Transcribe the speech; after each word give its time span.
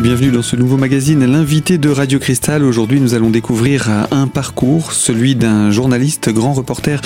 Et 0.00 0.02
bienvenue 0.02 0.30
dans 0.30 0.40
ce 0.40 0.56
nouveau 0.56 0.78
magazine, 0.78 1.26
l'invité 1.26 1.76
de 1.76 1.90
Radio 1.90 2.18
Cristal. 2.18 2.64
Aujourd'hui, 2.64 3.02
nous 3.02 3.12
allons 3.12 3.28
découvrir 3.28 3.90
un 4.10 4.28
parcours, 4.28 4.92
celui 4.92 5.34
d'un 5.34 5.70
journaliste, 5.70 6.30
grand 6.30 6.54
reporter 6.54 7.02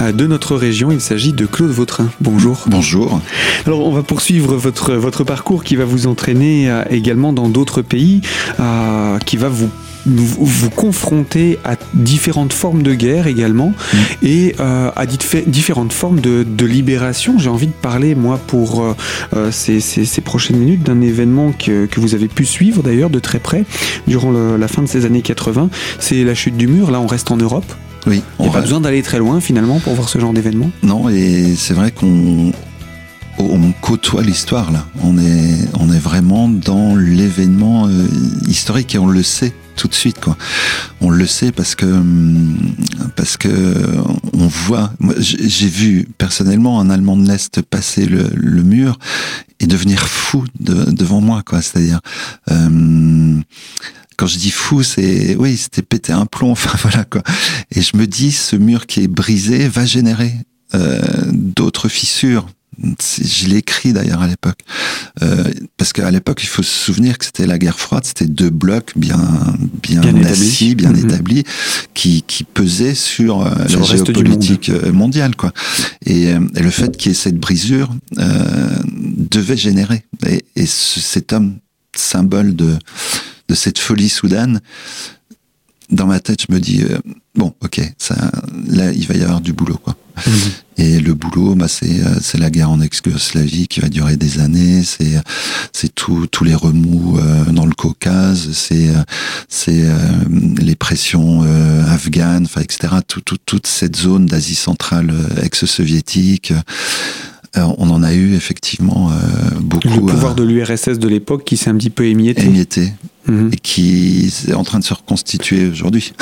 de 0.00 0.26
notre 0.26 0.56
région. 0.56 0.90
Il 0.90 1.02
s'agit 1.02 1.34
de 1.34 1.44
Claude 1.44 1.68
Vautrin. 1.72 2.08
Bonjour. 2.22 2.64
Bonjour. 2.66 3.20
Alors, 3.66 3.86
on 3.86 3.92
va 3.92 4.02
poursuivre 4.02 4.56
votre, 4.56 4.94
votre 4.94 5.24
parcours 5.24 5.62
qui 5.62 5.76
va 5.76 5.84
vous 5.84 6.06
entraîner 6.06 6.72
également 6.88 7.34
dans 7.34 7.50
d'autres 7.50 7.82
pays, 7.82 8.22
qui 9.26 9.36
va 9.36 9.48
vous 9.50 9.68
vous, 10.08 10.44
vous 10.44 10.70
confrontez 10.70 11.58
à 11.64 11.76
différentes 11.94 12.52
formes 12.52 12.82
de 12.82 12.94
guerre 12.94 13.26
également 13.26 13.68
mm. 13.92 13.96
et 14.22 14.54
euh, 14.60 14.90
à 14.96 15.06
différentes 15.06 15.92
formes 15.92 16.20
de, 16.20 16.44
de 16.44 16.66
libération. 16.66 17.38
J'ai 17.38 17.48
envie 17.50 17.66
de 17.66 17.72
parler, 17.72 18.14
moi, 18.14 18.40
pour 18.46 18.82
euh, 18.82 18.94
euh, 19.36 19.50
ces, 19.52 19.80
ces, 19.80 20.04
ces, 20.04 20.20
prochaines 20.20 20.56
minutes, 20.56 20.82
d'un 20.82 21.00
événement 21.00 21.52
que, 21.52 21.86
que, 21.86 22.00
vous 22.00 22.14
avez 22.14 22.28
pu 22.28 22.44
suivre 22.44 22.82
d'ailleurs 22.82 23.10
de 23.10 23.18
très 23.18 23.38
près 23.38 23.64
durant 24.06 24.30
le, 24.30 24.56
la 24.56 24.68
fin 24.68 24.82
de 24.82 24.88
ces 24.88 25.04
années 25.04 25.22
80. 25.22 25.70
C'est 25.98 26.24
la 26.24 26.34
chute 26.34 26.56
du 26.56 26.66
mur. 26.66 26.90
Là, 26.90 27.00
on 27.00 27.06
reste 27.06 27.30
en 27.30 27.36
Europe. 27.36 27.66
Oui. 28.06 28.22
Il 28.38 28.42
n'y 28.44 28.48
a 28.48 28.52
pas 28.52 28.60
besoin 28.60 28.80
d'aller 28.80 29.02
très 29.02 29.18
loin 29.18 29.40
finalement 29.40 29.80
pour 29.80 29.94
voir 29.94 30.08
ce 30.08 30.18
genre 30.18 30.32
d'événement? 30.32 30.70
Non, 30.82 31.08
et 31.08 31.54
c'est 31.56 31.74
vrai 31.74 31.90
qu'on 31.90 32.52
on 33.38 33.72
côtoie 33.80 34.22
l'histoire 34.22 34.72
là. 34.72 34.86
On 35.02 35.18
est, 35.18 35.68
on 35.78 35.92
est 35.92 35.98
vraiment 35.98 36.48
dans 36.48 36.96
l'événement 36.96 37.86
euh, 37.86 38.06
historique 38.46 38.94
et 38.94 38.98
on 38.98 39.06
le 39.06 39.22
sait 39.22 39.52
tout 39.78 39.88
de 39.88 39.94
suite 39.94 40.20
quoi. 40.20 40.36
On 41.00 41.08
le 41.08 41.26
sait 41.26 41.52
parce 41.52 41.74
que 41.74 41.86
hum, 41.86 42.74
parce 43.16 43.36
que 43.36 43.48
on 44.34 44.46
voit. 44.46 44.92
J'ai 45.18 45.68
vu 45.68 46.08
personnellement 46.18 46.80
un 46.80 46.90
Allemand 46.90 47.16
de 47.16 47.26
l'est 47.26 47.62
passer 47.62 48.04
le, 48.04 48.62
mur 48.62 48.98
et 49.60 49.66
devenir 49.66 50.06
fou 50.08 50.44
de, 50.60 50.90
devant 50.90 51.20
moi 51.20 51.42
quoi. 51.42 51.62
C'est-à-dire 51.62 52.00
euh, 52.50 53.40
quand 54.16 54.26
je 54.26 54.36
dis 54.36 54.50
fou, 54.50 54.82
c'est 54.82 55.36
oui, 55.36 55.56
c'était 55.56 55.82
péter 55.82 56.12
un 56.12 56.26
plomb. 56.26 56.50
Enfin 56.58 56.76
voilà 56.82 57.04
quoi. 57.04 57.22
Et 57.70 57.80
je 57.80 57.96
me 57.96 58.06
dis, 58.06 58.32
ce 58.32 58.56
mur 58.56 58.86
qui 58.86 59.04
est 59.04 59.08
brisé 59.08 59.68
va 59.68 59.86
générer 59.86 60.34
euh, 60.74 61.00
d'autres 61.32 61.88
fissures 61.88 62.46
je 62.78 63.48
l'ai 63.48 63.56
écrit 63.56 63.92
d'ailleurs 63.92 64.22
à 64.22 64.26
l'époque, 64.26 64.60
euh, 65.22 65.44
parce 65.76 65.92
qu'à 65.92 66.10
l'époque, 66.10 66.42
il 66.42 66.46
faut 66.48 66.62
se 66.62 66.70
souvenir 66.70 67.18
que 67.18 67.24
c'était 67.24 67.46
la 67.46 67.58
guerre 67.58 67.78
froide, 67.78 68.04
c'était 68.04 68.26
deux 68.26 68.50
blocs 68.50 68.92
bien 68.96 69.18
bien, 69.82 70.00
bien 70.00 70.24
assis, 70.24 70.74
bien 70.74 70.92
mm-hmm. 70.92 71.04
établis, 71.04 71.44
qui, 71.94 72.22
qui 72.26 72.44
pesaient 72.44 72.94
sur, 72.94 73.46
euh, 73.46 73.50
la 73.68 73.82
géopolitique 73.82 74.68
euh, 74.68 74.92
mondiale, 74.92 75.34
quoi. 75.36 75.52
Et, 76.06 76.24
et 76.24 76.60
le 76.60 76.70
fait 76.70 76.96
qu'il 76.96 77.10
y 77.10 77.14
ait 77.14 77.18
cette 77.18 77.38
brisure 77.38 77.90
euh, 78.18 78.78
devait 78.84 79.56
générer. 79.56 80.04
Et, 80.26 80.44
et 80.56 80.66
cet 80.66 81.32
homme 81.32 81.58
symbole 81.96 82.54
de 82.54 82.76
de 83.48 83.54
cette 83.54 83.78
folie 83.78 84.08
soudaine, 84.08 84.60
dans 85.90 86.06
ma 86.06 86.20
tête, 86.20 86.42
je 86.46 86.54
me 86.54 86.60
dis 86.60 86.82
euh, 86.82 86.98
bon, 87.34 87.54
ok, 87.62 87.80
ça, 87.96 88.30
là, 88.68 88.92
il 88.92 89.06
va 89.06 89.14
y 89.14 89.22
avoir 89.22 89.40
du 89.40 89.52
boulot, 89.52 89.78
quoi. 89.78 89.96
Mhm. 90.26 90.32
Et 90.78 91.00
le 91.00 91.14
boulot, 91.14 91.56
bah, 91.56 91.66
c'est 91.68 92.00
euh, 92.00 92.18
c'est 92.20 92.38
la 92.38 92.50
guerre 92.50 92.70
en 92.70 92.80
ex-Yougoslavie 92.80 93.66
qui 93.66 93.80
va 93.80 93.88
durer 93.88 94.16
des 94.16 94.38
années. 94.38 94.82
C'est 94.84 95.20
c'est 95.72 95.92
tous 95.94 96.44
les 96.44 96.54
remous 96.54 97.18
euh, 97.18 97.44
dans 97.46 97.66
le 97.66 97.74
Caucase. 97.74 98.52
C'est 98.52 98.88
c'est 99.48 99.84
les 100.58 100.76
pressions 100.76 101.42
afghanes, 101.88 102.44
enfin 102.44 102.60
etc. 102.60 102.94
Tout, 103.06 103.20
tout, 103.20 103.38
toute 103.44 103.66
cette 103.66 103.96
zone 103.96 104.26
d'Asie 104.26 104.54
centrale 104.54 105.12
ex-soviétique. 105.42 106.52
on 107.56 107.90
en 107.90 108.02
a 108.02 108.14
eu 108.14 108.34
effectivement 108.34 109.10
beaucoup. 109.60 109.88
Le 109.88 110.00
pouvoir 110.00 110.34
de 110.34 110.44
l'URSS 110.44 110.98
de 110.98 111.08
l'époque 111.08 111.44
qui 111.44 111.56
s'est 111.56 111.70
un 111.70 111.76
petit 111.76 111.90
peu 111.90 112.06
émietté. 112.06 112.44
Émietté, 112.44 112.92
Mhm. 113.28 113.50
et 113.52 113.56
qui 113.56 114.32
est 114.48 114.54
en 114.54 114.64
train 114.64 114.78
de 114.78 114.84
se 114.84 114.94
reconstituer 114.94 115.68
aujourd'hui. 115.68 116.12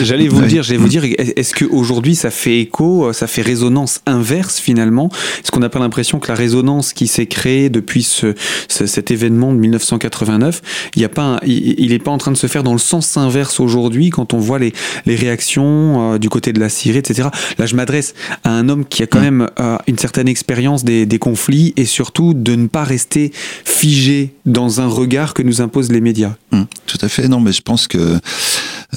J'allais 0.00 0.28
vous 0.28 0.42
dire, 0.46 0.62
j'allais 0.62 0.78
vous 0.78 0.88
dire, 0.88 1.04
est-ce 1.04 1.52
que 1.52 1.66
aujourd'hui 1.66 2.14
ça 2.14 2.30
fait 2.30 2.60
écho, 2.60 3.12
ça 3.12 3.26
fait 3.26 3.42
résonance 3.42 4.00
inverse 4.06 4.58
finalement? 4.58 5.10
Est-ce 5.40 5.50
qu'on 5.50 5.60
n'a 5.60 5.68
pas 5.68 5.80
l'impression 5.80 6.20
que 6.20 6.28
la 6.28 6.34
résonance 6.34 6.94
qui 6.94 7.08
s'est 7.08 7.26
créée 7.26 7.68
depuis 7.68 8.02
ce, 8.02 8.34
cet 8.68 9.10
événement 9.10 9.52
de 9.52 9.58
1989, 9.58 10.62
il 10.96 11.02
n'est 11.02 11.08
pas, 11.08 11.40
il 11.44 11.90
n'est 11.90 11.98
pas 11.98 12.10
en 12.10 12.18
train 12.18 12.32
de 12.32 12.36
se 12.38 12.46
faire 12.46 12.62
dans 12.62 12.72
le 12.72 12.78
sens 12.78 13.16
inverse 13.18 13.60
aujourd'hui 13.60 14.08
quand 14.08 14.32
on 14.32 14.38
voit 14.38 14.58
les, 14.58 14.72
les 15.04 15.16
réactions 15.16 16.14
euh, 16.14 16.18
du 16.18 16.30
côté 16.30 16.54
de 16.54 16.60
la 16.60 16.70
Syrie, 16.70 16.98
etc. 16.98 17.28
Là, 17.58 17.66
je 17.66 17.76
m'adresse 17.76 18.14
à 18.44 18.50
un 18.50 18.70
homme 18.70 18.86
qui 18.86 19.02
a 19.02 19.06
quand 19.06 19.20
même 19.20 19.48
euh, 19.60 19.76
une 19.86 19.98
certaine 19.98 20.28
expérience 20.28 20.84
des, 20.84 21.04
des 21.04 21.18
conflits 21.18 21.74
et 21.76 21.84
surtout 21.84 22.32
de 22.32 22.54
ne 22.54 22.66
pas 22.66 22.84
rester 22.84 23.30
figé 23.64 24.34
dans 24.46 24.80
un 24.80 24.86
regard 24.86 25.34
que 25.34 25.42
nous 25.42 25.60
imposent 25.60 25.92
les 25.92 26.00
médias 26.00 26.13
Hum, 26.52 26.66
tout 26.86 26.98
à 27.00 27.08
fait. 27.08 27.28
Non, 27.28 27.40
mais 27.40 27.52
je 27.52 27.62
pense 27.62 27.88
que 27.88 28.18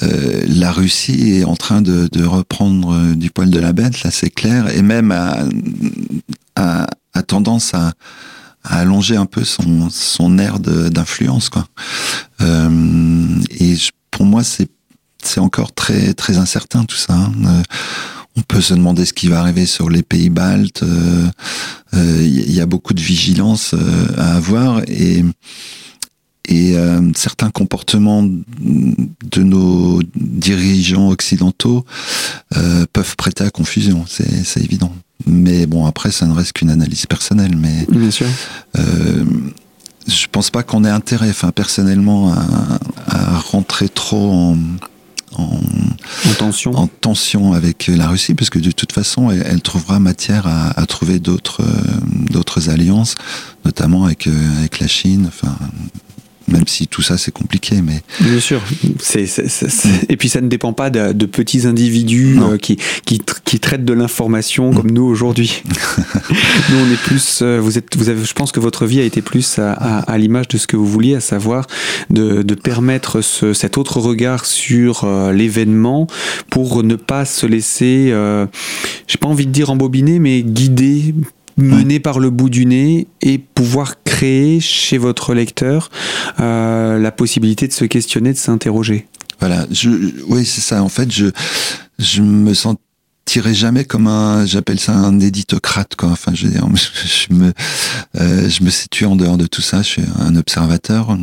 euh, 0.02 0.44
la 0.48 0.72
Russie 0.72 1.32
est 1.32 1.44
en 1.44 1.56
train 1.56 1.82
de, 1.82 2.24
reprendre 2.24 2.92
euh, 2.92 3.14
du 3.14 3.30
poil 3.30 3.50
de 3.50 3.58
la 3.58 3.72
bête, 3.72 4.02
là, 4.02 4.10
c'est 4.10 4.30
clair, 4.30 4.74
et 4.74 4.82
même 4.82 5.12
a, 5.12 6.86
tendance 7.26 7.74
à, 7.74 7.92
allonger 8.64 9.16
un 9.16 9.26
peu 9.26 9.44
son, 9.44 9.88
son 9.90 10.38
air 10.38 10.60
d'influence. 10.60 11.50
Euh, 12.40 13.40
et 13.58 13.74
pour 14.10 14.26
moi, 14.26 14.42
c'est 14.44 14.68
encore 15.38 15.72
très 15.72 16.14
très 16.14 16.38
incertain 16.38 16.84
tout 16.84 16.96
ça. 16.96 17.14
Hein. 17.14 17.32
on 18.36 18.42
peut 18.42 18.60
se 18.60 18.74
demander 18.74 19.04
ce 19.04 19.12
qui 19.12 19.28
va 19.28 19.40
arriver 19.40 19.66
sur 19.66 19.90
les 19.90 20.02
pays 20.02 20.30
baltes. 20.30 20.84
Il 21.92 22.52
y 22.52 22.60
a 22.60 22.66
beaucoup 22.66 22.94
de 22.94 23.00
vigilance 23.00 23.74
à 24.16 24.36
avoir 24.36 24.82
et 24.86 25.24
et 26.48 26.76
euh, 26.76 27.00
certains 27.14 27.50
comportements 27.50 28.22
de 28.22 29.42
nos 29.42 30.00
dirigeants 30.16 31.10
occidentaux 31.10 31.84
euh, 32.56 32.86
peuvent 32.92 33.16
prêter 33.16 33.44
à 33.44 33.50
confusion, 33.50 34.04
c'est 34.08 34.60
évident. 34.62 34.92
Mais 35.26 35.66
bon, 35.66 35.84
après, 35.84 36.10
ça 36.10 36.26
ne 36.26 36.32
reste 36.32 36.54
qu'une 36.54 36.70
analyse 36.70 37.04
personnelle. 37.06 37.56
Mais 37.56 37.86
Bien 37.90 38.10
sûr. 38.10 38.26
Euh, 38.78 39.24
je 40.06 40.26
pense 40.32 40.50
pas 40.50 40.62
qu'on 40.62 40.84
ait 40.84 40.90
intérêt, 40.90 41.28
enfin 41.28 41.50
personnellement, 41.50 42.32
à, 42.32 42.78
à 43.08 43.38
rentrer 43.38 43.90
trop 43.90 44.30
en, 44.32 44.56
en, 45.36 45.42
en, 45.42 46.34
tension. 46.38 46.74
en 46.74 46.86
tension 46.86 47.52
avec 47.52 47.88
la 47.88 48.08
Russie, 48.08 48.34
parce 48.34 48.48
que 48.48 48.58
de 48.58 48.70
toute 48.70 48.92
façon, 48.92 49.30
elle, 49.30 49.44
elle 49.46 49.60
trouvera 49.60 49.98
matière 49.98 50.46
à, 50.46 50.80
à 50.80 50.86
trouver 50.86 51.18
d'autres 51.18 51.62
euh, 51.62 52.00
d'autres 52.30 52.70
alliances, 52.70 53.16
notamment 53.66 54.04
avec, 54.04 54.26
euh, 54.28 54.58
avec 54.58 54.78
la 54.80 54.86
Chine. 54.86 55.26
Enfin, 55.28 55.54
même 56.48 56.66
si 56.66 56.86
tout 56.86 57.02
ça 57.02 57.16
c'est 57.18 57.32
compliqué. 57.32 57.82
Mais 57.82 58.02
bien 58.20 58.40
sûr, 58.40 58.60
c'est, 59.00 59.26
et 60.08 60.16
puis 60.16 60.28
ça 60.28 60.40
ne 60.40 60.48
dépend 60.48 60.72
pas 60.72 60.90
de, 60.90 61.12
de 61.12 61.26
petits 61.26 61.66
individus 61.66 62.38
euh, 62.40 62.56
qui, 62.58 62.76
qui, 63.04 63.20
qui, 63.44 63.60
traitent 63.60 63.84
de 63.84 63.92
l'information 63.92 64.72
comme 64.72 64.90
nous 64.90 65.04
aujourd'hui. 65.04 65.62
nous 66.70 66.76
on 66.76 66.92
est 66.92 67.02
plus, 67.02 67.40
euh, 67.42 67.58
vous 67.60 67.78
êtes, 67.78 67.96
vous 67.96 68.08
avez, 68.08 68.24
je 68.24 68.32
pense 68.32 68.52
que 68.52 68.60
votre 68.60 68.86
vie 68.86 69.00
a 69.00 69.04
été 69.04 69.22
plus 69.22 69.58
à, 69.58 69.72
à, 69.72 69.98
à 70.00 70.18
l'image 70.18 70.48
de 70.48 70.58
ce 70.58 70.66
que 70.66 70.76
vous 70.76 70.86
vouliez, 70.86 71.14
à 71.14 71.20
savoir 71.20 71.66
de, 72.10 72.42
de 72.42 72.54
permettre 72.54 73.20
ce, 73.20 73.52
cet 73.52 73.78
autre 73.78 74.00
regard 74.00 74.44
sur 74.44 75.04
euh, 75.04 75.32
l'événement 75.32 76.06
pour 76.50 76.82
ne 76.82 76.96
pas 76.96 77.24
se 77.24 77.46
laisser, 77.46 78.08
euh, 78.10 78.46
j'ai 79.06 79.18
pas 79.18 79.28
envie 79.28 79.46
de 79.46 79.52
dire 79.52 79.70
embobiner, 79.70 80.18
mais 80.18 80.42
guider 80.42 81.14
mener 81.58 82.00
par 82.00 82.20
le 82.20 82.30
bout 82.30 82.48
du 82.48 82.64
nez 82.64 83.06
et 83.20 83.38
pouvoir 83.38 84.02
créer 84.04 84.60
chez 84.60 84.96
votre 84.96 85.34
lecteur 85.34 85.90
euh, 86.40 86.98
la 86.98 87.12
possibilité 87.12 87.68
de 87.68 87.72
se 87.72 87.84
questionner, 87.84 88.32
de 88.32 88.38
s'interroger. 88.38 89.06
Voilà, 89.40 89.66
je, 89.70 89.90
oui, 90.28 90.44
c'est 90.44 90.60
ça. 90.60 90.82
En 90.82 90.88
fait, 90.88 91.12
je, 91.12 91.26
je 91.98 92.22
me 92.22 92.54
sens 92.54 92.76
tiré 93.28 93.52
jamais 93.52 93.84
comme 93.84 94.06
un, 94.06 94.46
j'appelle 94.46 94.80
ça 94.80 94.94
un 94.94 95.20
éditocrate, 95.20 95.96
quoi. 95.96 96.08
Enfin, 96.08 96.32
je 96.34 96.46
veux 96.46 96.52
dire, 96.52 96.66
je 96.74 97.34
me, 97.34 97.52
euh, 98.18 98.48
je 98.48 98.62
me 98.64 98.70
situe 98.70 99.04
en 99.04 99.16
dehors 99.16 99.36
de 99.36 99.46
tout 99.46 99.60
ça. 99.60 99.82
Je 99.82 99.88
suis 99.88 100.02
un 100.18 100.34
observateur. 100.34 101.16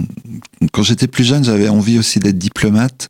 Quand 0.71 0.83
j'étais 0.83 1.07
plus 1.07 1.23
jeune, 1.23 1.43
j'avais 1.43 1.67
envie 1.67 1.97
aussi 1.97 2.19
d'être 2.19 2.37
diplomate. 2.37 3.09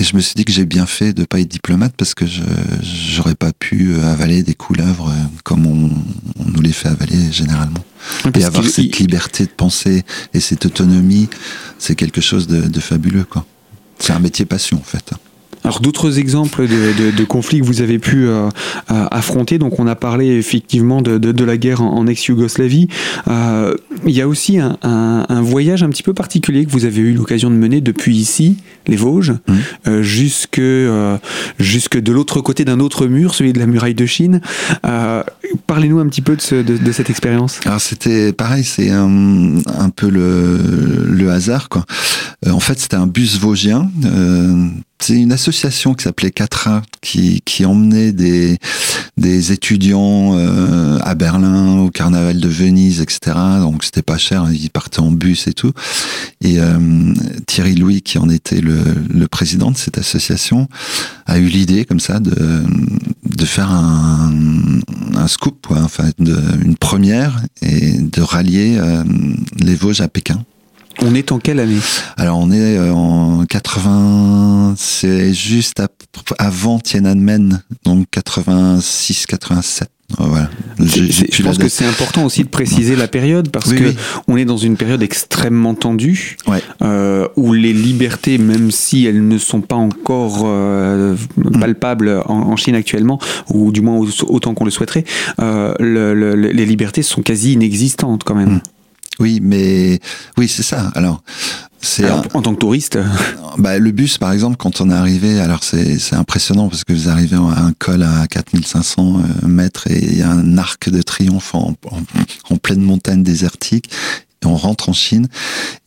Et 0.00 0.04
je 0.04 0.14
me 0.14 0.20
suis 0.20 0.34
dit 0.34 0.44
que 0.44 0.52
j'ai 0.52 0.64
bien 0.64 0.86
fait 0.86 1.12
de 1.12 1.24
pas 1.24 1.40
être 1.40 1.48
diplomate 1.48 1.92
parce 1.96 2.14
que 2.14 2.24
je 2.24 2.42
j'aurais 2.82 3.34
pas 3.34 3.52
pu 3.52 3.96
avaler 4.00 4.42
des 4.42 4.54
couleuvres 4.54 5.12
comme 5.42 5.66
on, 5.66 5.90
on 6.38 6.44
nous 6.50 6.60
les 6.60 6.72
fait 6.72 6.88
avaler 6.88 7.32
généralement. 7.32 7.84
et 8.34 8.44
avoir 8.44 8.64
cette 8.64 8.98
liberté 8.98 9.44
de 9.44 9.50
penser 9.50 10.04
et 10.34 10.40
cette 10.40 10.66
autonomie, 10.66 11.28
c'est 11.78 11.94
quelque 11.96 12.20
chose 12.20 12.46
de, 12.46 12.62
de 12.62 12.80
fabuleux, 12.80 13.24
quoi. 13.24 13.44
C'est 13.98 14.12
un 14.12 14.20
métier 14.20 14.44
passion, 14.44 14.78
en 14.78 14.82
fait. 14.84 15.10
Alors 15.64 15.80
d'autres 15.80 16.18
exemples 16.18 16.66
de, 16.66 17.10
de, 17.10 17.16
de, 17.16 17.24
conflits 17.24 17.60
que 17.60 17.64
vous 17.64 17.82
avez 17.82 17.98
pu 17.98 18.26
euh, 18.26 18.48
euh, 18.90 19.06
affronter, 19.10 19.58
donc 19.58 19.78
on 19.78 19.86
a 19.86 19.94
parlé 19.94 20.36
effectivement 20.36 21.02
de, 21.02 21.18
de 21.18 21.44
la 21.44 21.56
guerre 21.56 21.82
en, 21.82 21.96
en 21.96 22.06
ex-Yougoslavie. 22.06 22.88
Euh, 23.28 23.74
il 24.06 24.14
y 24.14 24.22
a 24.22 24.28
aussi 24.28 24.58
un, 24.58 24.76
un, 24.82 25.26
un, 25.28 25.42
voyage 25.42 25.82
un 25.82 25.88
petit 25.88 26.02
peu 26.02 26.14
particulier 26.14 26.64
que 26.64 26.70
vous 26.70 26.84
avez 26.84 27.00
eu 27.00 27.12
l'occasion 27.12 27.50
de 27.50 27.56
mener 27.56 27.80
depuis 27.80 28.16
ici, 28.16 28.56
les 28.86 28.96
Vosges, 28.96 29.32
mmh. 29.32 29.54
euh, 29.88 30.02
jusque, 30.02 30.58
euh, 30.58 31.18
jusque 31.58 31.98
de 31.98 32.12
l'autre 32.12 32.40
côté 32.40 32.64
d'un 32.64 32.80
autre 32.80 33.06
mur, 33.06 33.34
celui 33.34 33.52
de 33.52 33.58
la 33.58 33.66
muraille 33.66 33.94
de 33.94 34.06
Chine. 34.06 34.40
Parlez-nous 35.66 35.98
un 35.98 36.06
petit 36.08 36.22
peu 36.22 36.36
de, 36.36 36.62
de, 36.62 36.92
cette 36.92 37.10
expérience. 37.10 37.60
Alors 37.64 37.80
c'était 37.80 38.32
pareil, 38.32 38.64
c'est 38.64 38.90
un, 38.90 39.90
peu 39.94 40.08
le, 40.08 41.04
le 41.06 41.30
hasard 41.30 41.68
quoi. 41.68 41.84
Euh, 42.46 42.50
en 42.52 42.60
fait, 42.60 42.78
c'était 42.78 42.96
un 42.96 43.06
bus 43.06 43.38
vosgien. 43.38 43.90
Euh, 44.04 44.68
c'est 45.00 45.14
une 45.14 45.32
association 45.32 45.94
qui 45.94 46.04
s'appelait 46.04 46.30
4A 46.30 46.82
qui, 47.00 47.40
qui 47.44 47.64
emmenait 47.64 48.12
des, 48.12 48.58
des 49.16 49.52
étudiants 49.52 50.36
euh, 50.36 50.98
à 51.02 51.14
Berlin, 51.14 51.78
au 51.78 51.90
carnaval 51.90 52.40
de 52.40 52.48
Venise, 52.48 53.00
etc. 53.00 53.36
Donc 53.60 53.84
c'était 53.84 54.02
pas 54.02 54.18
cher, 54.18 54.46
ils 54.52 54.70
partaient 54.70 55.00
en 55.00 55.12
bus 55.12 55.46
et 55.46 55.52
tout. 55.52 55.72
Et 56.42 56.58
Thierry 57.46 57.74
Louis, 57.74 58.02
qui 58.02 58.18
en 58.18 58.28
était 58.28 58.60
le, 58.60 58.80
le 59.08 59.28
président 59.28 59.70
de 59.70 59.76
cette 59.76 59.98
association, 59.98 60.68
a 61.26 61.38
eu 61.38 61.46
l'idée 61.46 61.84
comme 61.84 62.00
ça 62.00 62.18
de, 62.18 62.64
de 63.38 63.44
faire 63.44 63.70
un, 63.70 64.30
scoop, 65.26 65.66
enfin 65.70 66.10
une 66.18 66.76
première 66.76 67.42
et 67.62 67.98
de 67.98 68.20
rallier 68.20 68.80
les 69.58 69.74
Vosges 69.74 70.00
à 70.00 70.08
Pékin. 70.08 70.44
On 71.00 71.14
est 71.14 71.30
en 71.30 71.38
quelle 71.38 71.60
année? 71.60 71.78
Alors 72.16 72.38
on 72.38 72.50
est 72.50 72.76
euh, 72.76 72.92
en 72.92 73.44
80, 73.46 74.74
c'est 74.76 75.32
juste 75.32 75.82
avant 76.38 76.80
Tiananmen, 76.80 77.62
donc 77.84 78.06
86, 78.10 79.26
87. 79.26 79.88
Voilà. 80.18 80.48
Je 80.78 81.42
pense 81.42 81.58
que 81.58 81.68
c'est 81.68 81.84
important 81.84 82.24
aussi 82.24 82.42
de 82.42 82.48
préciser 82.48 82.96
la 82.96 83.08
période 83.08 83.50
parce 83.50 83.74
que 83.74 83.92
on 84.26 84.38
est 84.38 84.46
dans 84.46 84.56
une 84.56 84.78
période 84.78 85.02
extrêmement 85.02 85.74
tendue 85.74 86.38
euh, 86.82 87.28
où 87.36 87.52
les 87.52 87.74
libertés, 87.74 88.38
même 88.38 88.70
si 88.70 89.04
elles 89.04 89.28
ne 89.28 89.36
sont 89.36 89.60
pas 89.60 89.76
encore 89.76 90.44
euh, 90.46 91.14
mm. 91.36 91.60
palpables 91.60 92.22
en, 92.24 92.56
Chine 92.56 92.74
actuellement, 92.74 93.20
ou 93.50 93.70
du 93.70 93.82
moins 93.82 94.00
autant 94.26 94.54
qu'on 94.54 94.64
le 94.64 94.70
souhaiterait, 94.70 95.04
les 95.38 96.66
libertés 96.66 97.02
sont 97.02 97.22
quasi 97.22 97.52
inexistantes 97.52 98.24
quand 98.24 98.34
même. 98.34 98.54
Mm. 98.54 98.60
Oui, 99.18 99.40
mais 99.42 100.00
oui, 100.36 100.48
c'est 100.48 100.62
ça. 100.62 100.92
Alors, 100.94 101.22
c'est 101.80 102.10
en 102.10 102.42
tant 102.42 102.54
que 102.54 102.58
touriste. 102.58 102.98
Bah, 103.56 103.76
le 103.78 103.90
bus, 103.90 104.18
par 104.18 104.30
exemple, 104.30 104.56
quand 104.56 104.80
on 104.80 104.88
est 104.88 104.94
arrivé, 104.94 105.40
alors 105.40 105.64
c'est 105.64 106.14
impressionnant 106.14 106.68
parce 106.68 106.84
que 106.84 106.92
vous 106.92 107.08
arrivez 107.08 107.34
à 107.34 107.40
un 107.40 107.72
col 107.72 108.04
à 108.04 108.28
4500 108.28 109.16
euh, 109.16 109.48
mètres 109.48 109.90
et 109.90 109.98
il 109.98 110.18
y 110.18 110.22
a 110.22 110.30
un 110.30 110.58
arc 110.58 110.88
de 110.88 111.02
triomphe 111.02 111.56
en, 111.56 111.74
en, 112.50 112.56
pleine 112.56 112.82
montagne 112.82 113.24
désertique. 113.24 113.90
Et 114.42 114.46
on 114.46 114.54
rentre 114.54 114.90
en 114.90 114.92
Chine 114.92 115.26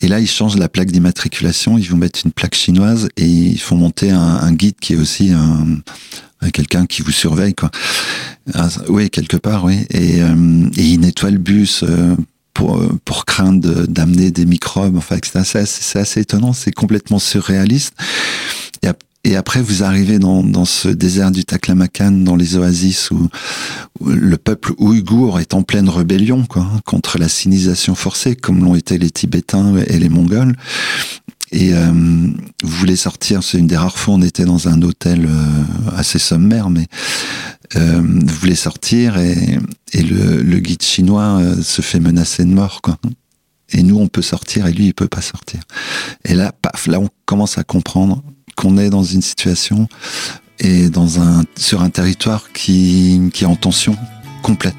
et 0.01 0.09
là 0.09 0.19
ils 0.19 0.29
changent 0.29 0.57
la 0.57 0.67
plaque 0.67 0.91
d'immatriculation, 0.91 1.77
ils 1.77 1.89
vont 1.89 1.95
mettre 1.95 2.19
une 2.25 2.33
plaque 2.33 2.55
chinoise 2.55 3.07
et 3.15 3.25
ils 3.25 3.61
font 3.61 3.77
monter 3.77 4.11
un, 4.11 4.19
un 4.19 4.51
guide 4.51 4.75
qui 4.81 4.91
est 4.93 4.97
aussi 4.97 5.31
un, 5.31 6.49
quelqu'un 6.49 6.85
qui 6.87 7.03
vous 7.03 7.11
surveille 7.11 7.53
quoi. 7.53 7.71
Ah, 8.53 8.67
oui, 8.89 9.09
quelque 9.09 9.37
part, 9.37 9.63
oui. 9.63 9.85
Et, 9.91 10.21
euh, 10.21 10.69
et 10.75 10.83
il 10.83 10.99
nettoie 10.99 11.29
le 11.29 11.37
bus 11.37 11.83
euh, 11.83 12.15
pour, 12.53 12.77
euh, 12.77 13.00
pour 13.06 13.25
craindre 13.25 13.86
d'amener 13.88 14.31
des 14.31 14.45
microbes. 14.45 14.98
Enfin, 14.98 15.18
c'est 15.44 15.59
assez, 16.00 16.19
étonnant, 16.19 16.53
c'est 16.53 16.71
complètement 16.71 17.19
surréaliste. 17.19 17.94
Et, 19.24 19.36
après, 19.36 19.62
vous 19.62 19.83
arrivez 19.83 20.18
dans, 20.18 20.42
dans 20.42 20.65
ce 20.65 20.88
désert 20.88 21.30
du 21.30 21.45
Taklamakan, 21.45 22.12
dans 22.12 22.36
les 22.36 22.57
oasis 22.57 23.12
où, 23.12 23.30
le 24.03 24.36
peuple 24.38 24.74
ouïghour 24.80 25.39
est 25.39 25.53
en 25.53 25.62
pleine 25.62 25.89
rébellion 25.89 26.44
quoi, 26.45 26.68
contre 26.86 27.19
la 27.19 27.30
sinisation 27.30 27.94
forcée, 27.94 28.36
comme 28.36 28.63
l'ont 28.63 28.74
été 28.74 28.98
les 28.98 29.12
Tibétains 29.12 29.75
et 29.86 30.00
les 30.00 30.09
Mongols. 30.09 30.56
Et 31.51 31.74
euh, 31.74 31.92
vous 31.92 32.77
voulez 32.77 32.95
sortir, 32.95 33.44
c'est 33.44 33.57
une 33.57 33.68
des 33.68 33.75
rares 33.75 33.98
fois 33.98 34.13
on 34.13 34.21
était 34.21 34.45
dans 34.45 34.69
un 34.69 34.81
hôtel 34.81 35.25
euh, 35.25 35.92
assez 35.95 36.18
sommaire, 36.18 36.69
mais 36.69 36.88
euh, 37.75 38.01
vous 38.01 38.35
voulez 38.35 38.56
sortir 38.56 39.18
et, 39.18 39.59
le, 39.94 40.41
le, 40.41 40.59
guide 40.59 40.83
chinois 40.83 41.39
euh, 41.39 41.62
se 41.62 41.81
fait 41.81 42.00
menacer 42.00 42.44
de 42.44 42.50
mort, 42.50 42.81
quoi. 42.81 42.97
Et 43.73 43.83
nous, 43.83 43.97
on 43.97 44.07
peut 44.07 44.21
sortir 44.21 44.68
et 44.68 44.73
lui, 44.73 44.88
il 44.88 44.94
peut 44.94 45.07
pas 45.07 45.21
sortir. 45.21 45.62
Et 46.25 46.33
là, 46.33 46.51
paf, 46.51 46.88
là, 46.88 47.00
on 47.00 47.07
commence 47.25 47.57
à 47.57 47.63
comprendre 47.63 48.21
qu'on 48.57 48.77
est 48.77 48.89
dans 48.89 49.03
une 49.03 49.21
situation 49.21 49.88
et 50.59 50.89
dans 50.89 51.21
un, 51.21 51.44
sur 51.57 51.81
un 51.81 51.89
territoire 51.89 52.51
qui, 52.51 53.21
qui 53.33 53.45
est 53.45 53.47
en 53.47 53.56
tension 53.56 53.95
complète. 54.44 54.75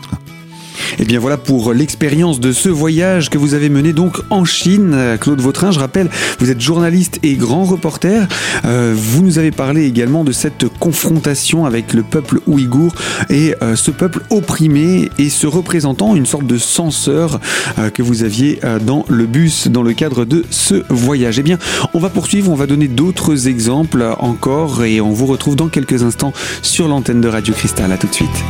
Et 0.99 1.03
eh 1.03 1.05
bien 1.05 1.19
voilà 1.19 1.37
pour 1.37 1.73
l'expérience 1.73 2.41
de 2.41 2.53
ce 2.53 2.69
voyage 2.69 3.31
que 3.31 3.39
vous 3.39 3.55
avez 3.55 3.69
mené 3.69 3.93
donc 3.93 4.19
en 4.31 4.45
Chine. 4.45 5.17
Claude 5.21 5.41
Vautrin, 5.41 5.71
je 5.71 5.79
rappelle, 5.79 6.09
vous 6.39 6.51
êtes 6.51 6.61
journaliste 6.61 7.19
et 7.23 7.35
grand 7.35 7.65
reporter. 7.65 8.27
Euh, 8.65 8.95
vous 8.97 9.23
nous 9.23 9.39
avez 9.39 9.51
parlé 9.51 9.85
également 9.85 10.25
de 10.25 10.33
cette 10.33 10.67
confrontation 10.79 11.67
avec 11.67 11.93
le 11.93 12.03
peuple 12.03 12.41
ouïghour 12.47 12.95
et 13.31 13.55
euh, 13.63 13.77
ce 13.77 13.91
peuple 13.91 14.23
opprimé 14.31 15.11
et 15.19 15.29
se 15.29 15.47
représentant 15.47 16.15
une 16.15 16.27
sorte 16.27 16.47
de 16.47 16.59
censeur 16.59 17.41
euh, 17.79 17.91
que 17.91 18.03
vous 18.03 18.23
aviez 18.23 18.61
dans 18.85 19.05
le 19.09 19.27
bus 19.27 19.69
dans 19.69 19.83
le 19.83 19.93
cadre 19.93 20.25
de 20.25 20.45
ce 20.51 20.83
voyage. 20.89 21.39
Eh 21.39 21.43
bien, 21.43 21.59
on 21.95 21.99
va 21.99 22.11
poursuivre, 22.11 22.51
on 22.51 22.55
va 22.55 22.67
donner 22.67 22.89
d'autres 22.89 23.49
exemples 23.49 24.05
encore 24.19 24.85
et 24.85 25.01
on 25.01 25.11
vous 25.11 25.27
retrouve 25.27 25.57
dans 25.57 25.69
quelques 25.69 26.03
instants 26.03 26.33
sur 26.63 26.89
l'antenne 26.89 27.21
de 27.21 27.29
Radio 27.29 27.55
Cristal. 27.55 27.91
À 27.93 27.97
tout 27.97 28.07
de 28.07 28.15
suite. 28.15 28.45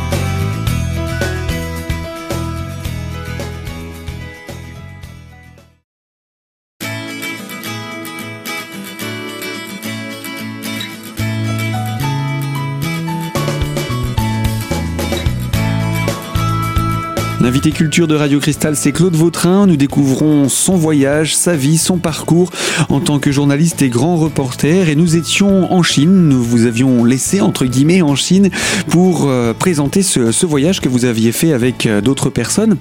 L'invité 17.63 17.77
culture 17.77 18.07
de 18.09 18.15
Radio 18.15 18.41
Cristal, 18.41 18.75
c'est 18.75 18.91
Claude 18.91 19.15
Vautrin. 19.15 19.67
Nous 19.67 19.77
découvrons 19.77 20.49
son 20.49 20.75
voyage, 20.75 21.33
sa 21.33 21.55
vie, 21.55 21.77
son 21.77 21.97
parcours 21.97 22.49
en 22.89 22.99
tant 22.99 23.19
que 23.19 23.31
journaliste 23.31 23.81
et 23.81 23.87
grand 23.87 24.17
reporter. 24.17 24.89
Et 24.89 24.95
nous 24.97 25.15
étions 25.15 25.71
en 25.71 25.81
Chine. 25.81 26.27
Nous 26.27 26.43
vous 26.43 26.65
avions 26.65 27.05
laissé, 27.05 27.39
entre 27.39 27.65
guillemets, 27.65 28.01
en 28.01 28.17
Chine 28.17 28.49
pour 28.89 29.27
euh, 29.29 29.53
présenter 29.53 30.03
ce, 30.03 30.45
voyage 30.45 30.81
que 30.81 30.89
vous 30.89 31.05
aviez 31.05 31.31
fait 31.31 31.53
avec 31.53 31.85
euh, 31.85 32.01
d'autres 32.01 32.29
personnes. 32.29 32.75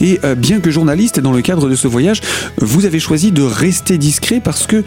Et 0.00 0.18
euh, 0.24 0.34
bien 0.34 0.58
que 0.58 0.72
journaliste, 0.72 1.20
dans 1.20 1.32
le 1.32 1.40
cadre 1.40 1.68
de 1.68 1.76
ce 1.76 1.86
voyage, 1.86 2.20
vous 2.58 2.86
avez 2.86 2.98
choisi 2.98 3.30
de 3.30 3.42
rester 3.42 3.98
discret 3.98 4.40
parce 4.42 4.66
que 4.66 4.82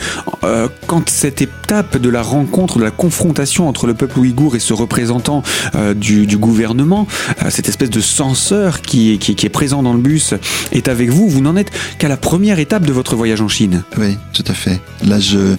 quand 0.88 1.10
cette 1.10 1.42
étape 1.42 1.98
de 1.98 2.10
la 2.10 2.22
rencontre, 2.22 2.80
de 2.80 2.84
la 2.84 2.92
confrontation 2.92 3.70
entre 3.70 3.88
le 3.88 3.94
peuple 3.94 4.20
ouïghour 4.20 4.56
et 4.56 4.60
ce 4.60 4.74
représentant 4.74 5.42
du, 5.96 6.26
du, 6.26 6.38
gouvernement, 6.38 7.08
cette 7.50 7.70
espèce 7.70 7.90
de 7.90 8.00
censeur 8.02 8.82
qui 8.82 9.18
qui, 9.18 9.37
est 9.46 9.50
présent 9.50 9.84
dans 9.84 9.94
le 9.94 10.00
bus 10.00 10.34
est 10.72 10.88
avec 10.88 11.10
vous, 11.10 11.28
vous 11.28 11.42
n'en 11.42 11.56
êtes 11.56 11.72
qu'à 11.98 12.08
la 12.08 12.18
première 12.18 12.60
étape 12.60 12.86
de 12.86 12.92
votre 12.92 13.16
voyage 13.16 13.42
en 13.42 13.48
Chine. 13.48 13.84
Oui, 13.98 14.18
tout 14.34 14.44
à 14.48 14.54
fait. 14.54 14.80
Là, 15.06 15.20
je, 15.20 15.56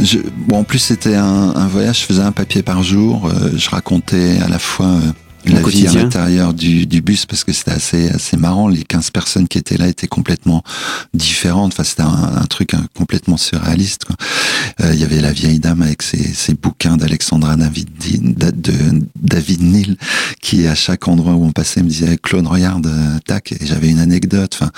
je 0.00 0.18
bon, 0.48 0.58
en 0.58 0.64
plus 0.64 0.78
c'était 0.78 1.14
un, 1.14 1.52
un, 1.54 1.66
voyage, 1.66 2.00
je 2.00 2.04
faisais 2.04 2.22
un 2.22 2.32
papier 2.32 2.62
par 2.62 2.82
jour, 2.82 3.26
euh, 3.26 3.50
je 3.56 3.70
racontais 3.70 4.38
à 4.44 4.48
la 4.48 4.58
fois 4.58 4.86
euh, 4.86 5.52
la 5.52 5.62
vie 5.62 5.86
à 5.86 5.92
l'intérieur 5.92 6.54
du, 6.54 6.86
du, 6.86 7.00
bus 7.00 7.26
parce 7.26 7.44
que 7.44 7.52
c'était 7.52 7.72
assez 7.72 8.08
assez 8.10 8.36
marrant. 8.36 8.68
Les 8.68 8.82
15 8.82 9.10
personnes 9.10 9.48
qui 9.48 9.58
étaient 9.58 9.76
là 9.76 9.86
étaient 9.88 10.08
complètement 10.08 10.62
différentes. 11.14 11.72
Enfin, 11.72 11.84
c'était 11.84 12.02
un, 12.02 12.32
un, 12.42 12.46
truc 12.46 12.72
complètement 12.96 13.36
surréaliste. 13.36 14.06
Quoi. 14.06 14.16
Euh, 14.82 14.90
il 14.92 15.00
y 15.00 15.04
avait 15.04 15.22
la 15.22 15.32
vieille 15.32 15.58
dame 15.58 15.80
avec 15.80 16.02
ses, 16.02 16.22
ses 16.22 16.52
bouquins 16.52 16.98
d'Alexandra 16.98 17.56
David, 17.56 17.88
de 17.98 18.74
David 19.18 19.62
Neal 19.62 19.96
qui 20.42 20.66
à 20.66 20.74
chaque 20.74 21.08
endroit 21.08 21.32
où 21.32 21.44
on 21.44 21.52
passait 21.52 21.82
me 21.82 21.88
disait 21.88 22.18
Claude 22.22 22.46
regarde 22.46 22.86
euh, 22.86 23.18
tac 23.24 23.52
et 23.52 23.64
j'avais 23.64 23.88
une 23.88 24.00
anecdote. 24.00 24.50
Enfin, 24.54 24.70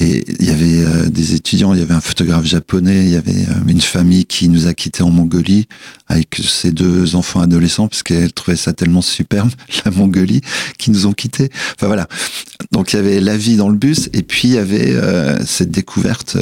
et 0.00 0.24
il 0.40 0.46
y 0.46 0.50
avait 0.50 0.84
euh, 0.84 1.10
des 1.10 1.34
étudiants, 1.34 1.74
il 1.74 1.80
y 1.80 1.82
avait 1.82 1.94
un 1.94 2.00
photographe 2.00 2.46
japonais, 2.46 3.04
il 3.04 3.10
y 3.10 3.16
avait 3.16 3.46
une 3.68 3.82
famille 3.82 4.24
qui 4.24 4.48
nous 4.48 4.68
a 4.68 4.74
quittés 4.74 5.02
en 5.02 5.10
Mongolie 5.10 5.68
avec 6.08 6.40
ses 6.42 6.70
deux 6.70 7.14
enfants 7.14 7.40
adolescents 7.40 7.88
parce 7.88 8.02
qu'elle 8.02 8.32
trouvait 8.32 8.56
ça 8.56 8.72
tellement 8.72 9.02
superbe. 9.02 9.50
La 9.84 9.90
Mongolie 9.90 10.40
qui 10.78 10.90
nous 10.90 11.06
ont 11.06 11.12
quittés. 11.12 11.50
Enfin 11.74 11.88
voilà. 11.88 12.08
Donc 12.72 12.92
il 12.92 12.96
y 12.96 12.98
avait 12.98 13.20
la 13.20 13.36
vie 13.36 13.56
dans 13.56 13.68
le 13.68 13.76
bus 13.76 14.08
et 14.12 14.22
puis 14.22 14.48
il 14.48 14.54
y 14.54 14.58
avait 14.58 14.96
cette 15.44 15.70
découverte 15.70 16.36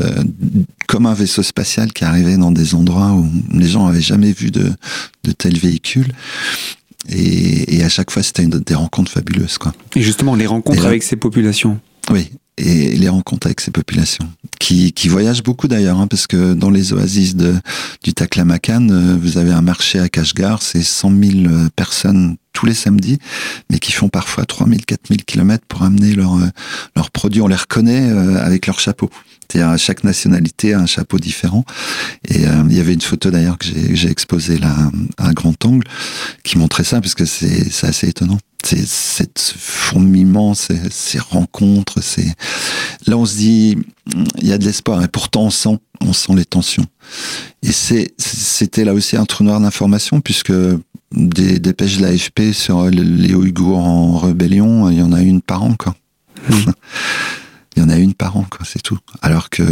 comme 0.86 1.06
un 1.06 1.14
vaisseau 1.14 1.42
spatial 1.42 1.92
qui 1.92 2.04
arrivait 2.04 2.36
dans 2.36 2.52
des 2.52 2.74
endroits 2.74 2.83
où 2.84 3.28
les 3.52 3.68
gens 3.68 3.86
avaient 3.86 4.00
jamais 4.00 4.32
vu 4.32 4.50
de, 4.50 4.72
de 5.24 5.32
tels 5.32 5.58
véhicules. 5.58 6.12
Et, 7.08 7.76
et 7.76 7.84
à 7.84 7.88
chaque 7.88 8.10
fois, 8.10 8.22
c'était 8.22 8.46
des 8.46 8.74
rencontres 8.74 9.12
fabuleuses. 9.12 9.58
Quoi. 9.58 9.74
Et 9.94 10.02
justement, 10.02 10.34
les 10.34 10.46
rencontres 10.46 10.86
avec 10.86 11.02
ces 11.02 11.16
populations. 11.16 11.78
Oui, 12.10 12.30
et 12.56 12.90
les 12.90 13.08
rencontres 13.08 13.46
avec 13.46 13.61
ces 13.61 13.70
populations. 13.70 14.28
Qui, 14.61 14.92
qui 14.92 15.08
voyagent 15.08 15.42
beaucoup 15.42 15.68
d'ailleurs 15.68 16.00
hein, 16.00 16.06
parce 16.06 16.26
que 16.26 16.54
dans 16.54 16.70
les 16.70 16.92
oasis 16.92 17.37
de, 17.37 17.54
du 18.02 18.14
Taklamakan 18.14 18.88
euh, 18.88 19.16
vous 19.20 19.37
avez 19.37 19.52
un 19.52 19.61
marché 19.61 19.99
à 19.99 20.08
Kashgar 20.08 20.62
c'est 20.62 20.82
100 20.82 21.12
000 21.23 21.32
personnes 21.76 22.37
tous 22.54 22.64
les 22.64 22.73
samedis 22.73 23.18
mais 23.68 23.78
qui 23.78 23.92
font 23.92 24.08
parfois 24.08 24.46
3000 24.46 24.87
4000 24.87 25.25
kilomètres 25.25 25.66
pour 25.68 25.82
amener 25.82 26.14
leurs 26.14 26.38
leurs 26.96 27.11
produits 27.11 27.42
on 27.42 27.49
les 27.49 27.56
reconnaît 27.56 28.11
euh, 28.11 28.42
avec 28.44 28.66
leur 28.66 28.80
chapeau. 28.80 29.11
C'est-à-dire 29.50 29.78
chaque 29.78 30.04
nationalité 30.04 30.75
a 30.75 30.80
un 30.80 30.87
chapeau 30.87 31.18
différent. 31.18 31.64
Et 32.28 32.46
euh, 32.46 32.62
il 32.68 32.76
y 32.76 32.80
avait 32.80 32.94
une 32.94 33.00
photo 33.00 33.30
d'ailleurs 33.30 33.58
que 33.58 33.66
j'ai 33.66 34.11
exposée 34.11 34.58
là 34.58 34.75
à 35.18 35.32
grand 35.32 35.62
angle 35.64 35.87
qui 36.42 36.58
montrait 36.58 36.84
ça 36.84 37.00
parce 37.00 37.14
que 37.14 37.25
c'est 37.25 37.87
assez 37.87 38.08
étonnant 38.08 38.38
c'est 38.66 38.87
cette 38.87 39.54
fourmillement, 39.56 40.54
ces, 40.54 41.18
rencontres, 41.18 42.00
c'est 42.02 42.35
là 43.06 43.16
on 43.16 43.26
se 43.26 43.37
dit 43.37 43.78
il 44.40 44.47
y 44.47 44.52
a 44.52 44.59
de 44.59 44.64
l'espoir 44.64 45.02
et 45.02 45.09
pourtant 45.09 45.44
on 45.44 45.50
sent 45.50 45.78
on 46.00 46.12
sent 46.12 46.35
les 46.35 46.44
tensions. 46.44 46.87
Et 47.62 47.73
c'était 47.73 48.85
là 48.85 48.94
aussi 48.94 49.16
un 49.16 49.25
trou 49.25 49.44
noir 49.44 49.61
d'information 49.61 50.21
puisque 50.21 50.52
des 51.12 51.59
dépêches 51.59 51.99
de 51.99 52.02
l'AFP 52.02 52.52
sur 52.52 52.90
les 52.90 53.35
Ouïghours 53.35 53.78
en 53.78 54.18
rébellion, 54.18 54.90
il 54.90 54.99
y 54.99 55.02
en 55.02 55.12
a 55.12 55.23
une 55.23 55.40
par 55.40 55.62
an 55.62 55.75
quoi. 55.75 55.94
Mmh. 56.49 56.54
il 57.76 57.83
y 57.83 57.87
en 57.87 57.88
a 57.88 57.97
une 57.97 58.14
par 58.14 58.37
an, 58.37 58.47
quoi, 58.49 58.64
c'est 58.64 58.83
tout. 58.83 58.99
Alors 59.23 59.50
que 59.50 59.62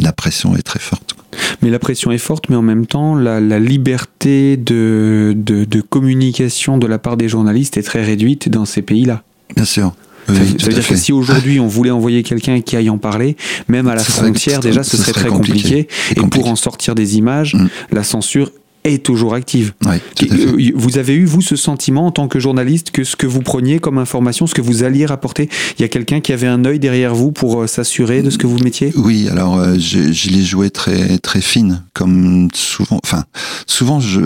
la 0.00 0.12
pression 0.12 0.56
est 0.56 0.62
très 0.62 0.78
forte. 0.78 1.16
Mais 1.62 1.70
la 1.70 1.78
pression 1.78 2.10
est 2.10 2.18
forte, 2.18 2.48
mais 2.48 2.56
en 2.56 2.62
même 2.62 2.86
temps, 2.86 3.14
la, 3.14 3.40
liberté 3.58 4.56
de, 4.56 5.34
de, 5.36 5.80
communication 5.80 6.78
de 6.78 6.86
la 6.86 6.98
part 6.98 7.16
des 7.16 7.28
journalistes 7.28 7.76
est 7.76 7.82
très 7.82 8.04
réduite 8.04 8.48
dans 8.48 8.64
ces 8.64 8.82
pays-là. 8.82 9.22
Bien 9.54 9.64
sûr. 9.64 9.92
ça, 10.26 10.32
veut 10.32 10.72
dire 10.72 10.86
que 10.86 10.96
si 10.96 11.12
aujourd'hui 11.12 11.60
on 11.60 11.66
voulait 11.66 11.90
envoyer 11.90 12.22
quelqu'un 12.22 12.60
qui 12.60 12.76
aille 12.76 12.90
en 12.90 12.98
parler, 12.98 13.36
même 13.68 13.88
à 13.88 13.94
la 13.94 14.04
frontière, 14.04 14.60
déjà, 14.60 14.82
ce, 14.82 14.96
serait, 14.96 15.12
très 15.12 15.28
compliqué. 15.28 15.88
Et 16.16 16.20
pour 16.20 16.48
en 16.48 16.56
sortir 16.56 16.94
des 16.94 17.16
images, 17.16 17.54
mm. 17.54 17.68
la 17.92 18.04
censure 18.04 18.50
est 18.94 19.04
toujours 19.04 19.34
active. 19.34 19.72
Euh, 19.86 20.72
vous 20.74 20.98
avez 20.98 21.14
eu, 21.14 21.24
vous, 21.24 21.40
ce 21.40 21.56
sentiment 21.56 22.06
en 22.06 22.10
tant 22.10 22.28
que 22.28 22.38
journaliste 22.38 22.90
que 22.90 23.04
ce 23.04 23.16
que 23.16 23.26
vous 23.26 23.40
preniez 23.40 23.78
comme 23.78 23.98
information, 23.98 24.46
ce 24.46 24.54
que 24.54 24.60
vous 24.60 24.82
alliez 24.82 25.06
rapporter, 25.06 25.48
il 25.78 25.82
y 25.82 25.84
a 25.84 25.88
quelqu'un 25.88 26.20
qui 26.20 26.32
avait 26.32 26.46
un 26.46 26.64
œil 26.64 26.78
derrière 26.78 27.14
vous 27.14 27.32
pour 27.32 27.62
euh, 27.62 27.66
s'assurer 27.66 28.22
de 28.22 28.30
ce 28.30 28.38
que 28.38 28.46
vous 28.46 28.58
mettiez? 28.58 28.92
Oui, 28.96 29.28
alors 29.30 29.58
euh, 29.58 29.74
je, 29.78 30.12
je 30.12 30.30
l'ai 30.30 30.42
joué 30.42 30.70
très 30.70 31.18
très 31.18 31.40
fine, 31.40 31.82
comme 31.94 32.48
souvent. 32.54 33.00
Enfin, 33.04 33.24
souvent, 33.66 34.00
je, 34.00 34.20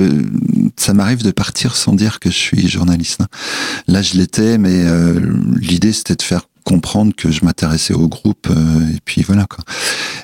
ça 0.77 0.95
m'arrive 0.95 1.23
de 1.23 1.31
partir 1.31 1.77
sans 1.77 1.95
dire 1.95 2.21
que 2.21 2.31
je 2.31 2.37
suis 2.37 2.69
journaliste. 2.69 3.21
Hein. 3.21 3.27
Là, 3.89 4.03
je 4.03 4.17
l'étais, 4.17 4.59
mais 4.59 4.85
l'idée 5.61 5.93
c'était 5.93 6.17
de 6.17 6.23
faire 6.23 6.43
comprendre 6.63 7.15
que 7.15 7.31
je 7.31 7.45
m'intéressais 7.45 7.95
au 7.95 8.09
groupe 8.09 8.49
euh, 8.51 8.89
et 8.95 8.99
puis 9.05 9.23
voilà 9.23 9.47
quoi. 9.47 9.65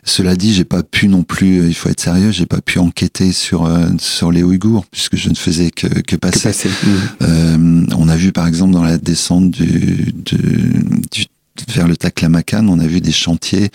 Cela 0.04 0.37
dit, 0.37 0.54
j'ai 0.54 0.64
pas 0.64 0.83
pu 0.83 1.09
non 1.09 1.23
plus, 1.23 1.66
il 1.66 1.75
faut 1.75 1.88
être 1.88 2.00
sérieux, 2.00 2.30
j'ai 2.30 2.47
pas 2.47 2.61
pu 2.61 2.78
enquêter 2.78 3.33
sur 3.33 3.66
euh, 3.66 3.88
sur 3.99 4.33
les 4.33 4.42
Ouïghours 4.42 4.87
puisque 4.87 5.16
je 5.16 5.28
ne 5.28 5.35
faisais 5.35 5.71
que 5.71 5.87
que 5.87 6.16
passer. 6.16 6.50
Mmh. 6.50 6.88
Euh, 7.23 7.87
on 7.97 8.09
a 8.09 8.16
vu 8.16 8.33
par 8.33 8.47
exemple 8.47 8.73
dans 8.73 8.83
la 8.83 8.99
descente 8.99 9.50
du, 9.50 10.12
du, 10.12 11.26
vers 11.68 11.88
le 11.88 11.97
Taklamakan, 11.97 12.68
on 12.68 12.78
a 12.78 12.87
vu 12.87 13.00
des 13.00 13.12
chantiers 13.12 13.71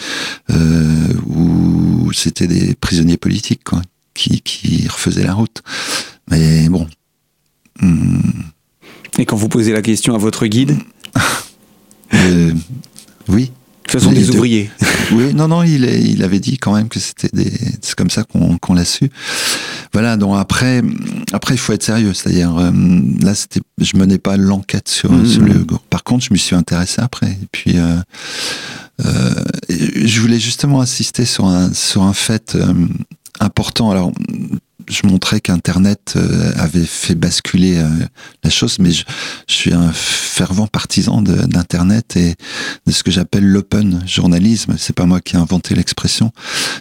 où 1.27 2.11
c'était 2.13 2.47
des 2.47 2.75
prisonniers 2.75 3.17
politiques 3.17 3.63
quoi, 3.63 3.81
qui 4.13 4.41
qui 4.41 4.87
refaisaient 4.87 5.25
la 5.25 5.33
route. 5.33 5.61
Mais 6.29 6.69
bon. 6.69 6.87
Mmh. 7.81 8.19
Et 9.19 9.25
quand 9.25 9.35
vous 9.35 9.49
posez 9.49 9.73
la 9.73 9.81
question 9.81 10.15
à 10.15 10.17
votre 10.17 10.47
guide 10.47 10.77
Euh, 12.13 12.53
oui. 13.27 13.45
De 13.45 13.91
toute 13.91 13.99
façon, 14.01 14.11
des 14.11 14.29
ouvriers. 14.29 14.69
Oui, 15.11 15.33
non, 15.33 15.49
non, 15.49 15.63
il, 15.63 15.83
il 15.83 16.23
avait 16.23 16.39
dit 16.39 16.57
quand 16.57 16.73
même 16.73 16.87
que 16.87 16.99
c'était 16.99 17.29
des, 17.33 17.51
c'est 17.81 17.93
comme 17.93 18.09
ça 18.09 18.23
qu'on 18.23 18.73
l'a 18.73 18.85
su. 18.85 19.11
Voilà, 19.91 20.17
donc 20.17 20.39
après, 20.39 20.81
après, 21.33 21.53
il 21.53 21.57
faut 21.57 21.73
être 21.73 21.83
sérieux. 21.83 22.13
C'est-à-dire, 22.13 22.57
euh, 22.57 22.71
là, 23.21 23.35
c'était, 23.35 23.59
je 23.79 23.95
menais 23.97 24.17
pas 24.17 24.37
l'enquête 24.37 24.87
sur, 24.87 25.11
mmh, 25.11 25.25
sur, 25.25 25.41
le. 25.41 25.65
Par 25.89 26.03
contre, 26.03 26.25
je 26.25 26.33
m'y 26.33 26.39
suis 26.39 26.55
intéressé 26.55 27.01
après. 27.01 27.31
Et 27.31 27.47
puis, 27.51 27.77
euh, 27.77 27.97
euh, 29.05 29.35
je 29.69 30.19
voulais 30.21 30.39
justement 30.39 30.81
insister 30.81 31.25
sur 31.25 31.45
un, 31.45 31.71
sur 31.73 32.01
un 32.03 32.13
fait 32.13 32.57
important. 33.39 33.91
Alors, 33.91 34.11
je 34.87 35.07
montrais 35.07 35.39
qu'Internet 35.39 36.13
euh, 36.15 36.51
avait 36.55 36.85
fait 36.85 37.15
basculer 37.15 37.77
euh, 37.77 37.87
la 38.43 38.49
chose, 38.49 38.77
mais 38.79 38.91
je, 38.91 39.03
suis 39.47 39.73
un 39.73 39.91
fervent 39.93 40.67
partisan 40.67 41.21
d'Internet 41.21 42.17
et 42.17 42.35
de 42.85 42.91
ce 42.91 43.03
que 43.03 43.11
j'appelle 43.11 43.45
l'open 43.45 44.01
journalisme. 44.05 44.75
C'est 44.77 44.95
pas 44.95 45.05
moi 45.05 45.21
qui 45.21 45.35
ai 45.35 45.39
inventé 45.39 45.75
l'expression. 45.75 46.31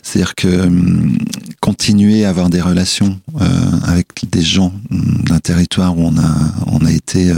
C'est-à-dire 0.03 0.35
que 0.35 0.49
hum, 0.49 1.19
continuer 1.61 2.25
à 2.25 2.31
avoir 2.31 2.51
des 2.51 2.61
relations 2.61 3.21
euh, 3.41 3.47
avec 3.85 4.09
des 4.31 4.43
gens 4.43 4.73
hum, 4.91 5.23
d'un 5.27 5.39
territoire 5.39 5.97
où 5.97 6.03
on 6.03 6.19
a 6.19 6.35
on 6.67 6.85
a 6.85 6.91
été 6.91 7.33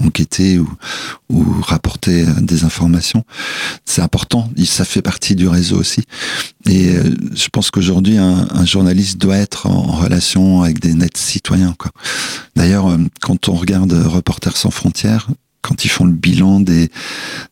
enquêté 0.00 0.58
ou, 0.58 0.68
ou 1.30 1.44
rapporté 1.62 2.24
des 2.40 2.64
informations, 2.64 3.24
c'est 3.84 4.02
important. 4.02 4.50
Ça 4.64 4.84
fait 4.84 5.02
partie 5.02 5.36
du 5.36 5.46
réseau 5.48 5.78
aussi. 5.78 6.02
Et 6.66 6.94
je 7.34 7.48
pense 7.50 7.70
qu'aujourd'hui, 7.70 8.18
un, 8.18 8.48
un, 8.50 8.64
journaliste 8.64 9.18
doit 9.18 9.36
être 9.36 9.66
en 9.66 10.01
relation 10.02 10.62
avec 10.62 10.80
des 10.80 10.94
nets 10.94 11.16
citoyens. 11.16 11.74
D'ailleurs, 12.56 12.88
euh, 12.88 12.98
quand 13.20 13.48
on 13.48 13.54
regarde 13.54 13.92
Reporters 13.92 14.56
sans 14.56 14.70
frontières, 14.70 15.28
quand 15.62 15.84
ils 15.84 15.88
font 15.88 16.04
le 16.04 16.12
bilan 16.12 16.60
des, 16.60 16.90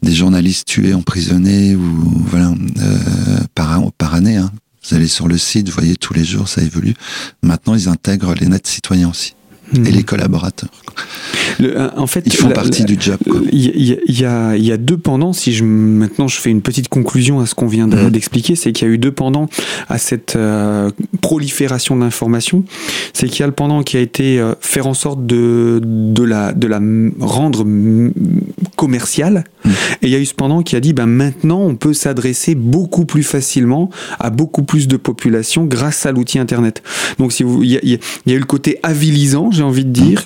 des 0.03 0.13
journalistes 0.13 0.67
tués, 0.67 0.95
emprisonnés 0.95 1.77
ou 1.77 2.25
voilà 2.27 2.53
euh, 2.79 2.99
par, 3.55 3.93
par 3.93 4.15
année, 4.15 4.37
hein, 4.37 4.51
vous 4.89 4.97
allez 4.97 5.09
sur 5.09 5.29
le 5.29 5.39
site, 5.39 5.69
vous 5.69 5.75
voyez 5.75 5.97
tous 5.97 6.15
les 6.15 6.25
jours, 6.25 6.49
ça 6.49 6.63
évolue. 6.63 6.95
Maintenant, 7.43 7.75
ils 7.75 7.89
intègrent 7.89 8.35
les 8.35 8.49
nets 8.49 8.67
citoyens 8.67 9.11
aussi 9.11 9.35
et 9.75 9.79
hmm. 9.79 9.85
les 9.85 10.03
collaborateurs. 10.03 10.71
Euh, 11.61 11.91
en 11.97 12.07
fait, 12.07 12.23
ils 12.27 12.33
font 12.33 12.51
partie 12.51 12.85
du 12.85 12.97
job. 12.99 13.19
Il 13.53 13.83
y, 14.09 14.25
a, 14.25 14.57
y, 14.57 14.73
a, 14.73 14.77
deux 14.77 14.97
pendants. 14.97 15.33
Si 15.33 15.53
je 15.53 15.65
maintenant 15.65 16.29
je 16.29 16.39
fais 16.41 16.51
une 16.51 16.63
petite 16.63 16.89
conclusion 16.89 17.41
à 17.41 17.47
ce 17.47 17.55
qu'on 17.55 17.67
vient 17.67 17.87
mhm. 17.87 18.11
d'expliquer, 18.11 18.57
c'est 18.57 18.73
qu'il 18.73 18.89
y 18.89 18.91
a 18.91 18.95
eu 18.95 18.99
deux 18.99 19.13
pendants 19.13 19.49
à 19.89 19.99
cette 19.99 20.37
euh, 20.37 20.91
prolifération 21.21 21.97
d'informations. 21.97 22.65
C'est 23.13 23.29
qu'il 23.29 23.41
y 23.41 23.43
a 23.43 23.47
le 23.47 23.53
pendant 23.53 23.83
qui 23.83 23.97
a 23.97 24.01
été 24.01 24.39
euh, 24.39 24.55
faire 24.61 24.87
en 24.87 24.95
sorte 24.95 25.27
de, 25.27 25.81
de 25.83 26.23
la 26.23 26.53
de 26.53 26.67
la 26.67 26.81
rendre 27.21 27.65
commerciale, 28.81 29.45
mhm. 29.67 29.73
et 30.01 30.07
il 30.07 30.09
y 30.09 30.15
a 30.15 30.19
eu 30.19 30.25
ce 30.25 30.33
pendant 30.33 30.63
qui 30.63 30.75
a 30.75 30.81
dit 30.81 30.95
ben 30.95 31.05
maintenant 31.05 31.61
on 31.61 31.75
peut 31.75 31.93
s'adresser 31.93 32.55
beaucoup 32.55 33.05
plus 33.05 33.23
facilement 33.23 33.91
à 34.19 34.31
beaucoup 34.31 34.63
plus 34.63 34.89
de 34.89 34.97
populations 34.97 35.67
grâce 35.67 36.07
à 36.07 36.13
l'outil 36.13 36.39
internet. 36.39 36.83
Donc 37.19 37.31
si 37.31 37.43
vous 37.43 37.63
il 37.63 37.73
y, 37.73 37.77
a, 37.77 37.81
y 37.83 38.33
a 38.33 38.35
eu 38.35 38.39
le 38.39 38.47
côté 38.47 38.79
avilisant, 38.83 39.51
j'ai 39.51 39.63
envie 39.63 39.85
de 39.85 39.91
dire 39.91 40.25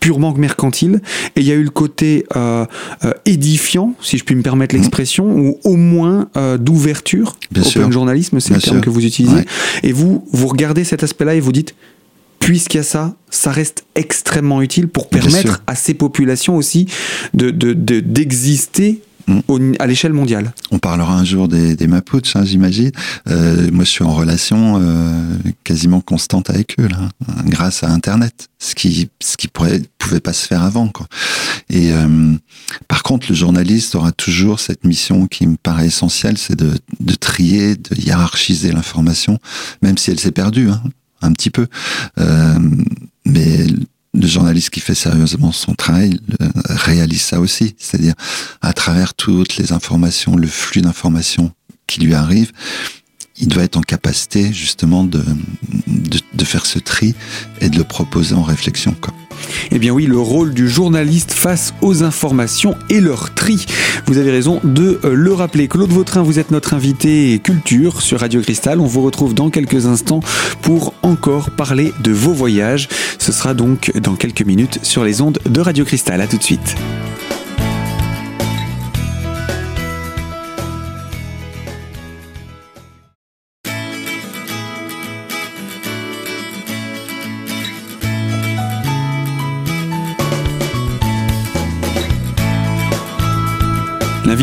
purement 0.00 0.34
mercantile, 0.34 1.00
et 1.34 1.40
il 1.40 1.46
y 1.46 1.50
a 1.50 1.54
eu 1.54 1.64
le 1.64 1.70
côté 1.70 2.26
euh, 2.36 2.66
euh, 3.04 3.12
édifiant, 3.24 3.94
si 4.02 4.18
je 4.18 4.24
puis 4.24 4.34
me 4.34 4.42
permettre 4.42 4.74
mmh. 4.74 4.78
l'expression, 4.78 5.24
ou 5.24 5.58
au 5.64 5.76
moins 5.76 6.28
euh, 6.36 6.58
d'ouverture. 6.58 7.36
Open 7.56 7.90
journalisme, 7.90 8.38
c'est 8.38 8.52
le 8.52 8.60
terme 8.60 8.80
que 8.82 8.90
vous 8.90 9.04
utilisez. 9.04 9.44
Et 9.82 9.92
vous, 9.92 10.28
vous 10.30 10.46
regardez 10.46 10.84
cet 10.84 11.02
aspect-là 11.02 11.34
et 11.34 11.40
vous 11.40 11.52
dites, 11.52 11.74
puisqu'il 12.40 12.78
y 12.78 12.80
a 12.80 12.84
ça, 12.84 13.16
ça 13.30 13.50
reste 13.50 13.84
extrêmement 13.94 14.62
utile 14.62 14.88
pour 14.88 15.08
permettre 15.08 15.62
à 15.66 15.74
ces 15.74 15.94
populations 15.94 16.56
aussi 16.56 16.86
de 17.34 17.50
d'exister 17.50 19.02
Mm. 19.28 19.74
à 19.78 19.86
l'échelle 19.86 20.12
mondiale. 20.12 20.52
On 20.70 20.78
parlera 20.78 21.14
un 21.14 21.24
jour 21.24 21.48
des, 21.48 21.76
des 21.76 21.86
Mapuches, 21.86 22.34
hein, 22.36 22.44
j'imagine. 22.44 22.92
Euh, 23.28 23.68
moi, 23.72 23.84
je 23.84 23.90
suis 23.90 24.04
en 24.04 24.14
relation 24.14 24.80
euh, 24.80 25.36
quasiment 25.64 26.00
constante 26.00 26.50
avec 26.50 26.76
eux, 26.80 26.88
là, 26.88 27.08
grâce 27.44 27.84
à 27.84 27.90
Internet, 27.90 28.48
ce 28.58 28.74
qui, 28.74 29.10
ce 29.20 29.36
qui 29.36 29.48
pourrait, 29.48 29.82
pouvait 29.98 30.20
pas 30.20 30.32
se 30.32 30.46
faire 30.46 30.62
avant. 30.62 30.88
Quoi. 30.88 31.06
Et 31.68 31.92
euh, 31.92 32.34
par 32.88 33.02
contre, 33.02 33.26
le 33.28 33.34
journaliste 33.34 33.94
aura 33.94 34.12
toujours 34.12 34.60
cette 34.60 34.84
mission 34.84 35.26
qui 35.26 35.46
me 35.46 35.56
paraît 35.56 35.86
essentielle, 35.86 36.38
c'est 36.38 36.56
de, 36.56 36.72
de 37.00 37.14
trier, 37.14 37.76
de 37.76 37.96
hiérarchiser 37.96 38.72
l'information, 38.72 39.38
même 39.82 39.98
si 39.98 40.10
elle 40.10 40.20
s'est 40.20 40.32
perdue, 40.32 40.70
hein, 40.70 40.82
un 41.22 41.32
petit 41.32 41.50
peu. 41.50 41.66
Euh, 42.18 42.58
mais 43.24 43.66
le 44.14 44.26
journaliste 44.26 44.70
qui 44.70 44.80
fait 44.80 44.94
sérieusement 44.94 45.52
son 45.52 45.74
travail 45.74 46.18
réalise 46.68 47.22
ça 47.22 47.40
aussi, 47.40 47.76
c'est-à-dire 47.78 48.14
à 48.62 48.72
travers 48.72 49.14
toutes 49.14 49.56
les 49.56 49.72
informations, 49.72 50.34
le 50.34 50.48
flux 50.48 50.80
d'informations 50.80 51.52
qui 51.86 52.00
lui 52.00 52.14
arrive, 52.14 52.52
il 53.40 53.48
doit 53.48 53.62
être 53.62 53.76
en 53.76 53.82
capacité 53.82 54.52
justement 54.52 55.04
de, 55.04 55.22
de, 55.86 56.44
faire 56.44 56.66
ce 56.66 56.78
tri 56.78 57.14
et 57.60 57.68
de 57.68 57.76
le 57.76 57.84
proposer 57.84 58.34
en 58.34 58.42
réflexion. 58.42 58.94
Quoi. 59.00 59.14
Eh 59.70 59.78
bien 59.78 59.92
oui, 59.92 60.06
le 60.06 60.18
rôle 60.18 60.54
du 60.54 60.68
journaliste 60.68 61.32
face 61.32 61.74
aux 61.80 62.02
informations 62.02 62.74
et 62.90 63.00
leur 63.00 63.34
tri. 63.34 63.66
Vous 64.06 64.18
avez 64.18 64.30
raison 64.30 64.60
de 64.64 65.00
euh, 65.04 65.14
le 65.14 65.32
rappeler. 65.32 65.68
Claude 65.68 65.90
Vautrin, 65.90 66.22
vous 66.22 66.38
êtes 66.38 66.50
notre 66.50 66.74
invité 66.74 67.38
culture 67.42 68.02
sur 68.02 68.20
Radio 68.20 68.40
Cristal. 68.40 68.80
On 68.80 68.86
vous 68.86 69.02
retrouve 69.02 69.34
dans 69.34 69.50
quelques 69.50 69.86
instants 69.86 70.20
pour 70.62 70.94
encore 71.02 71.50
parler 71.50 71.92
de 72.02 72.10
vos 72.10 72.32
voyages. 72.32 72.88
Ce 73.18 73.32
sera 73.32 73.54
donc 73.54 73.92
dans 73.98 74.16
quelques 74.16 74.42
minutes 74.42 74.80
sur 74.82 75.04
les 75.04 75.20
ondes 75.20 75.38
de 75.48 75.60
Radio 75.60 75.84
Cristal. 75.84 76.20
À 76.20 76.26
tout 76.26 76.38
de 76.38 76.42
suite. 76.42 76.76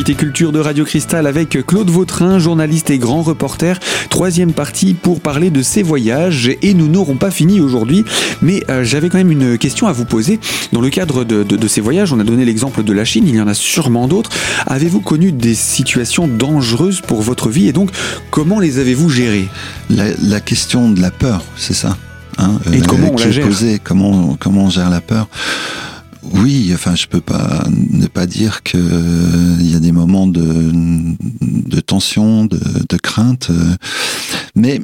L'invité 0.05 0.23
culture 0.23 0.51
de 0.51 0.59
Radio 0.59 0.85
Cristal 0.85 1.25
avec 1.25 1.65
Claude 1.65 1.89
Vautrin, 1.89 2.37
journaliste 2.37 2.91
et 2.91 2.99
grand 2.99 3.23
reporter. 3.23 3.79
Troisième 4.11 4.53
partie 4.53 4.93
pour 4.93 5.19
parler 5.19 5.49
de 5.49 5.63
ses 5.63 5.81
voyages 5.81 6.51
et 6.61 6.75
nous 6.75 6.87
n'aurons 6.87 7.15
pas 7.15 7.31
fini 7.31 7.59
aujourd'hui, 7.59 8.05
mais 8.43 8.63
euh, 8.69 8.83
j'avais 8.83 9.09
quand 9.09 9.17
même 9.17 9.31
une 9.31 9.57
question 9.57 9.87
à 9.87 9.93
vous 9.93 10.05
poser. 10.05 10.39
Dans 10.73 10.81
le 10.81 10.91
cadre 10.91 11.23
de, 11.23 11.41
de 11.41 11.67
ces 11.67 11.81
voyages, 11.81 12.13
on 12.13 12.19
a 12.19 12.23
donné 12.23 12.45
l'exemple 12.45 12.83
de 12.83 12.93
la 12.93 13.03
Chine, 13.03 13.25
il 13.27 13.33
y 13.33 13.41
en 13.41 13.47
a 13.47 13.55
sûrement 13.55 14.07
d'autres. 14.07 14.29
Avez-vous 14.67 15.01
connu 15.01 15.31
des 15.31 15.55
situations 15.55 16.27
dangereuses 16.27 17.01
pour 17.01 17.23
votre 17.23 17.49
vie? 17.49 17.67
Et 17.67 17.71
donc 17.71 17.89
comment 18.29 18.59
les 18.59 18.77
avez-vous 18.77 19.09
gérées? 19.09 19.49
La, 19.89 20.39
question 20.39 20.91
de 20.91 21.01
la 21.01 21.09
peur, 21.09 21.43
c'est 21.55 21.73
ça 21.73 21.97
hein, 22.37 22.59
Et 22.71 22.77
euh, 22.77 22.85
comment 22.87 23.11
on 23.11 23.17
la 23.17 23.31
gère? 23.31 23.47
comment, 23.83 24.37
comment 24.39 24.65
on 24.65 24.69
gère 24.69 24.91
la 24.91 25.01
peur? 25.01 25.27
Oui, 26.33 26.71
enfin, 26.73 26.95
je 26.95 27.07
peux 27.07 27.21
pas 27.21 27.63
ne 27.69 28.07
pas 28.07 28.25
dire 28.25 28.63
que 28.63 28.77
euh, 28.77 29.57
il 29.59 29.71
y 29.71 29.75
a 29.75 29.79
des 29.79 29.91
moments 29.91 30.27
de, 30.27 30.71
de 31.41 31.79
tension, 31.79 32.45
de, 32.45 32.59
de 32.89 32.97
crainte, 32.97 33.49
euh, 33.49 33.75
mais 34.55 34.81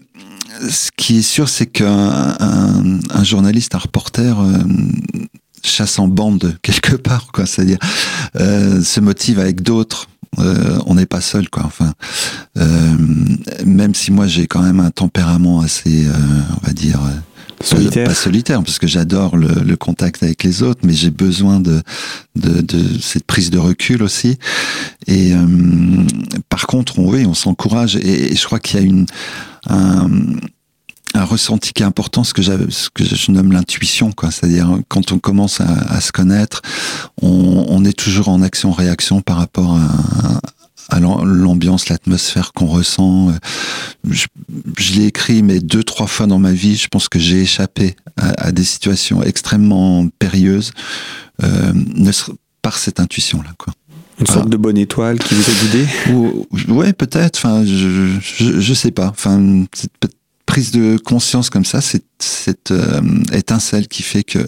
ce 0.70 0.90
qui 0.96 1.20
est 1.20 1.24
sûr, 1.24 1.50
c'est 1.50 1.66
qu'un 1.66 2.36
un, 2.40 3.24
journaliste, 3.24 3.76
un 3.76 3.80
reporter 3.80 4.38
chasse 5.64 5.98
en 5.98 6.08
bande 6.08 6.58
quelque 6.62 6.96
part, 6.98 7.32
quoi. 7.32 7.46
C'est-à-dire 7.46 7.80
se 8.36 9.00
motive 9.00 9.40
avec 9.40 9.62
d'autres 9.62 10.08
euh, 10.40 10.80
on 10.86 10.96
n'est 10.96 11.06
pas 11.06 11.22
seul, 11.22 11.50
quoi. 11.50 11.64
Enfin, 11.66 11.94
euh, 12.58 12.98
même 13.66 13.94
si 13.94 14.12
moi 14.12 14.28
j'ai 14.28 14.48
quand 14.48 14.62
même 14.62 14.80
un 14.80 14.92
tempérament 14.92 15.62
assez, 15.62 16.06
euh, 16.06 16.14
on 16.62 16.68
va 16.68 16.74
dire. 16.74 17.00
Solitaire. 17.64 18.08
Pas 18.08 18.14
solitaire, 18.14 18.64
parce 18.64 18.80
que 18.80 18.88
j'adore 18.88 19.38
le, 19.38 19.76
contact 19.76 20.24
avec 20.24 20.44
les 20.44 20.64
autres, 20.64 20.82
mais 20.84 20.94
j'ai 20.94 21.10
besoin 21.12 21.60
de, 21.60 21.82
de, 22.36 23.00
cette 23.02 23.26
prise 23.26 23.50
de 23.50 23.58
recul 23.58 24.04
aussi. 24.04 24.38
Et 25.08 25.34
par 26.50 26.68
contre, 26.68 27.00
on, 27.00 27.10
oui, 27.10 27.26
on 27.26 27.34
s'encourage. 27.34 27.96
Et, 27.96 28.36
je 28.36 28.46
crois 28.46 28.60
qu'il 28.60 28.80
y 28.80 28.84
a 28.84 28.86
une, 28.86 29.06
un, 29.70 30.10
un 31.14 31.26
ressenti 31.26 31.74
qui 31.74 31.84
est 31.84 31.86
important, 31.86 32.24
ce 32.24 32.34
que, 32.34 32.42
ce 32.42 32.90
que 32.90 33.04
je 33.04 33.32
nomme 33.32 33.52
l'intuition, 33.52 34.12
quoi. 34.12 34.32
C'est-à-dire 34.32 34.80
quand 34.88 35.12
on 35.12 35.20
commence 35.20 35.62
à, 35.62 36.00
se 36.02 36.12
connaître, 36.12 36.62
on, 37.22 37.84
est 37.86 37.98
toujours 37.98 38.30
en 38.30 38.42
action-réaction 38.42 39.22
par 39.22 39.38
rapport 39.38 39.76
à, 39.76 40.42
l'ambiance, 41.00 41.90
l'atmosphère 41.90 42.54
qu'on 42.54 42.68
ressent. 42.68 43.32
Je, 44.10 44.28
l'ai 44.94 45.06
écrit, 45.06 45.44
mais 45.44 45.60
deux, 45.60 45.84
trois 45.84 46.08
fois 46.08 46.28
dans 46.28 46.40
ma 46.40 46.52
vie, 46.52 46.76
je 46.76 46.88
pense 46.88 47.08
que 47.10 47.20
j'ai 47.20 47.42
échappé 47.42 47.96
à, 48.18 48.52
des 48.52 48.64
situations 48.64 49.24
extrêmement 49.24 50.08
périlleuses 50.20 50.72
euh, 51.44 51.74
par 52.62 52.78
cette 52.78 53.00
intuition-là, 53.00 53.52
quoi. 53.58 53.74
Une 54.20 54.28
sorte 54.28 54.50
de 54.50 54.58
bonne 54.58 54.78
étoile 54.78 55.18
qui 55.18 55.34
vous 55.34 55.50
a 55.50 55.54
guidé? 55.64 56.72
Ouais, 56.72 56.94
peut-être. 56.94 57.38
Enfin, 57.38 57.66
je, 57.66 58.20
je, 58.22 58.60
je, 58.60 58.74
sais 58.76 58.92
pas. 58.92 59.08
Enfin, 59.08 59.66
prise 60.46 60.72
de 60.72 60.98
conscience 60.98 61.50
comme 61.50 61.66
ça, 61.66 61.82
c'est 61.82 62.04
cette 62.20 62.72
euh, 62.72 63.02
étincelle 63.34 63.88
qui 63.88 64.04
fait 64.04 64.24
que 64.24 64.46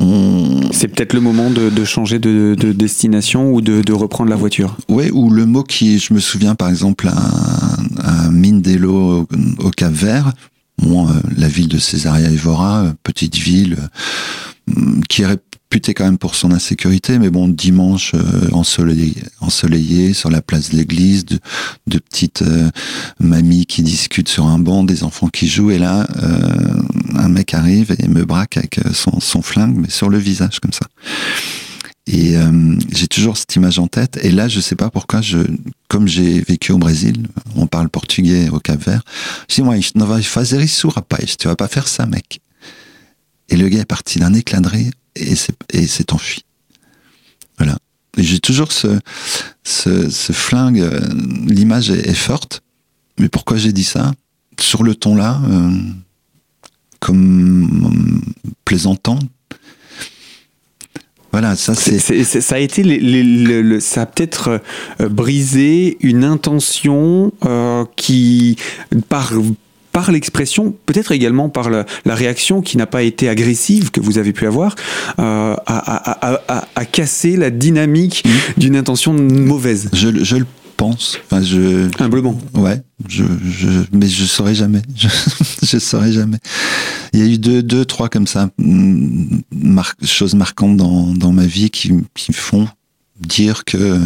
C'est 0.00 0.88
peut-être 0.88 1.12
le 1.12 1.20
moment 1.20 1.50
de, 1.50 1.84
changer 1.84 2.18
de, 2.18 2.54
destination 2.72 3.52
ou 3.52 3.60
de, 3.60 3.92
reprendre 3.92 4.30
la 4.30 4.36
voiture. 4.36 4.76
Oui, 4.88 5.10
ou 5.12 5.30
le 5.30 5.46
mot 5.46 5.62
qui, 5.62 5.98
je 5.98 6.14
me 6.14 6.20
souviens 6.20 6.54
par 6.54 6.68
exemple 6.68 7.08
à, 7.08 8.30
Mindelo 8.30 9.26
au, 9.58 9.70
Cap 9.70 9.92
Vert, 9.92 10.32
moi, 10.80 11.10
euh, 11.10 11.20
la 11.36 11.48
ville 11.48 11.68
de 11.68 11.78
Césaria 11.78 12.30
Evora, 12.30 12.84
euh, 12.84 12.92
petite 13.02 13.36
ville 13.36 13.76
qui 15.08 15.22
est 15.22 15.38
puté 15.68 15.94
quand 15.94 16.04
même 16.04 16.18
pour 16.18 16.34
son 16.34 16.50
insécurité, 16.52 17.18
mais 17.18 17.30
bon, 17.30 17.48
dimanche 17.48 18.12
euh, 18.14 18.48
ensoleillé, 18.52 19.14
ensoleillé 19.40 20.14
sur 20.14 20.30
la 20.30 20.40
place 20.40 20.70
de 20.70 20.76
l'église, 20.76 21.24
de, 21.24 21.38
de 21.86 21.98
petites 21.98 22.42
euh, 22.42 22.70
mamies 23.20 23.66
qui 23.66 23.82
discutent 23.82 24.28
sur 24.28 24.46
un 24.46 24.58
banc, 24.58 24.84
des 24.84 25.02
enfants 25.04 25.28
qui 25.28 25.46
jouent, 25.46 25.70
et 25.70 25.78
là, 25.78 26.06
euh, 26.22 26.82
un 27.16 27.28
mec 27.28 27.54
arrive 27.54 27.94
et 27.98 28.08
me 28.08 28.24
braque 28.24 28.56
avec 28.56 28.80
son, 28.94 29.20
son 29.20 29.42
flingue, 29.42 29.76
mais 29.76 29.90
sur 29.90 30.08
le 30.08 30.18
visage 30.18 30.60
comme 30.60 30.72
ça. 30.72 30.86
Et 32.10 32.36
j'ai 32.90 33.06
toujours 33.06 33.36
cette 33.36 33.54
image 33.56 33.78
en 33.78 33.86
tête. 33.86 34.18
Et 34.22 34.30
là, 34.30 34.48
je 34.48 34.60
sais 34.60 34.76
pas 34.76 34.88
pourquoi, 34.88 35.20
je, 35.20 35.40
comme 35.88 36.08
j'ai 36.08 36.40
vécu 36.40 36.72
au 36.72 36.78
Brésil, 36.78 37.26
on 37.54 37.66
parle 37.66 37.90
portugais 37.90 38.48
au 38.48 38.60
Cap 38.60 38.82
Vert, 38.82 39.02
je 39.50 39.56
dis, 39.56 39.62
moi, 39.62 39.76
ne 39.76 40.04
va 40.04 40.22
fazer 40.22 40.62
isso, 40.62 40.88
rapaz, 40.88 41.36
tu 41.38 41.48
vas 41.48 41.56
pas 41.56 41.68
faire 41.68 41.86
ça, 41.86 42.06
mec. 42.06 42.40
Et 43.50 43.56
le 43.56 43.68
gars 43.68 43.80
est 43.80 43.84
parti 43.84 44.18
d'un 44.18 44.32
éclat 44.32 44.60
de 44.60 44.68
rire 44.68 44.92
et 45.18 45.86
s'est 45.86 46.12
enfui. 46.12 46.44
Voilà. 47.58 47.78
Et 48.16 48.22
j'ai 48.22 48.40
toujours 48.40 48.72
ce, 48.72 48.98
ce, 49.62 50.32
flingue, 50.32 50.80
euh, 50.80 51.00
l'image 51.46 51.90
est, 51.90 52.14
forte, 52.14 52.62
mais 53.18 53.28
pourquoi 53.28 53.56
j'ai 53.56 53.72
dit 53.72 53.84
ça? 53.84 54.12
Sur 54.58 54.82
le 54.82 54.94
ton 54.94 55.14
là, 55.14 55.40
euh, 55.48 55.70
comme 56.98 58.22
plaisantant. 58.64 59.18
Voilà, 61.30 61.54
ça 61.54 61.74
c'est. 61.74 61.98
Ça 62.24 62.54
a 62.56 62.58
été, 62.58 62.82
les, 62.82 63.80
ça 63.80 64.02
a 64.02 64.06
peut-être 64.06 64.60
euh, 65.00 65.08
brisé 65.08 65.98
une 66.00 66.24
intention 66.24 67.32
qui, 67.94 68.56
par 69.08 69.34
par 69.98 70.12
l'expression, 70.12 70.76
peut-être 70.86 71.10
également 71.10 71.48
par 71.48 71.70
la, 71.70 71.84
réaction 72.06 72.62
qui 72.62 72.76
n'a 72.76 72.86
pas 72.86 73.02
été 73.02 73.28
agressive 73.28 73.90
que 73.90 73.98
vous 73.98 74.16
avez 74.16 74.32
pu 74.32 74.46
avoir, 74.46 74.76
euh, 75.18 75.56
à, 75.66 76.84
casser 76.92 77.36
la 77.36 77.50
dynamique 77.50 78.22
mmh. 78.24 78.60
d'une 78.60 78.76
intention 78.76 79.12
mauvaise. 79.12 79.90
Je, 79.92 80.36
le 80.36 80.46
pense. 80.76 81.18
Enfin, 81.24 81.42
je, 81.42 81.88
Humblement. 82.00 82.38
Ouais, 82.54 82.80
je, 83.08 83.24
mais 83.90 84.06
je 84.06 84.24
saurais 84.24 84.54
jamais. 84.54 84.82
Je, 85.64 85.76
ne 85.76 85.80
saurais 85.80 86.12
jamais. 86.12 86.38
Il 87.12 87.18
y 87.18 87.22
a 87.24 87.26
eu 87.26 87.38
deux, 87.38 87.64
deux 87.64 87.84
trois 87.84 88.08
comme 88.08 88.28
ça, 88.28 88.50
mm, 88.58 89.40
choses 90.04 90.36
marquantes 90.36 90.76
dans, 90.76 91.32
ma 91.32 91.44
vie 91.44 91.70
qui, 91.70 91.92
qui 92.14 92.32
font 92.32 92.68
dire 93.18 93.64
que 93.64 93.98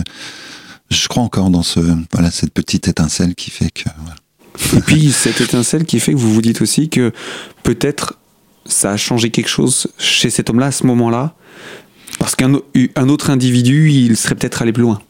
je 0.88 1.08
crois 1.08 1.22
encore 1.22 1.50
dans 1.50 1.62
ce, 1.62 1.80
voilà, 2.12 2.30
cette 2.30 2.54
petite 2.54 2.88
étincelle 2.88 3.34
qui 3.34 3.50
fait 3.50 3.70
que. 3.70 3.90
Et 4.76 4.80
puis 4.80 5.12
cette 5.12 5.40
étincelle 5.40 5.84
qui 5.84 6.00
fait 6.00 6.12
que 6.12 6.18
vous 6.18 6.32
vous 6.32 6.42
dites 6.42 6.60
aussi 6.60 6.88
que 6.88 7.12
peut-être 7.62 8.18
ça 8.66 8.92
a 8.92 8.96
changé 8.96 9.30
quelque 9.30 9.48
chose 9.48 9.88
chez 9.98 10.30
cet 10.30 10.50
homme-là 10.50 10.66
à 10.66 10.72
ce 10.72 10.86
moment-là, 10.86 11.34
parce 12.18 12.36
qu'un 12.36 12.52
un 12.96 13.08
autre 13.08 13.30
individu, 13.30 13.90
il 13.90 14.16
serait 14.16 14.34
peut-être 14.34 14.62
allé 14.62 14.72
plus 14.72 14.82
loin. 14.82 15.00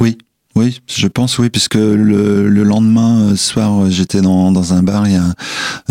Oui, 0.00 0.18
oui, 0.58 0.80
je 0.88 1.06
pense 1.06 1.38
oui, 1.38 1.50
puisque 1.50 1.76
le, 1.76 2.48
le 2.48 2.62
lendemain 2.64 3.20
euh, 3.20 3.36
soir, 3.36 3.88
j'étais 3.90 4.20
dans, 4.20 4.50
dans, 4.50 4.74
un 4.74 4.82
bar, 4.82 5.06
il 5.06 5.14
y 5.14 5.16
a 5.16 5.22
un, 5.22 5.34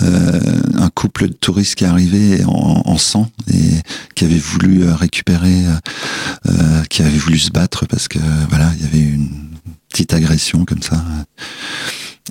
euh, 0.04 0.90
couple 0.94 1.30
de 1.30 1.34
touristes 1.34 1.76
qui 1.76 1.86
est 1.86 1.88
arrivé 1.88 2.44
en, 2.46 2.98
sang 2.98 3.30
et 3.54 3.82
qui 4.16 4.26
avait 4.26 4.38
voulu 4.38 4.84
euh, 4.84 4.96
récupérer, 4.96 5.64
qui 6.90 7.02
avait 7.02 7.18
voulu 7.18 7.38
se 7.38 7.52
battre 7.52 7.86
parce 7.86 8.08
que 8.08 8.20
voilà, 8.50 8.72
il 8.78 8.84
y 8.84 8.88
avait 8.88 9.14
une 9.14 9.30
petite 9.90 10.14
agression 10.14 10.66
comme 10.66 10.82
ça. 10.82 11.04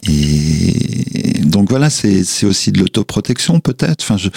Et 0.09 1.41
donc 1.45 1.71
voilà, 1.71 1.91
c'est 1.91 2.45
aussi 2.45 2.73
de 2.73 2.79
l'autoprotection 2.81 3.61
peut-être. 3.61 4.03
Enfin, 4.03 4.17
je 4.17 4.29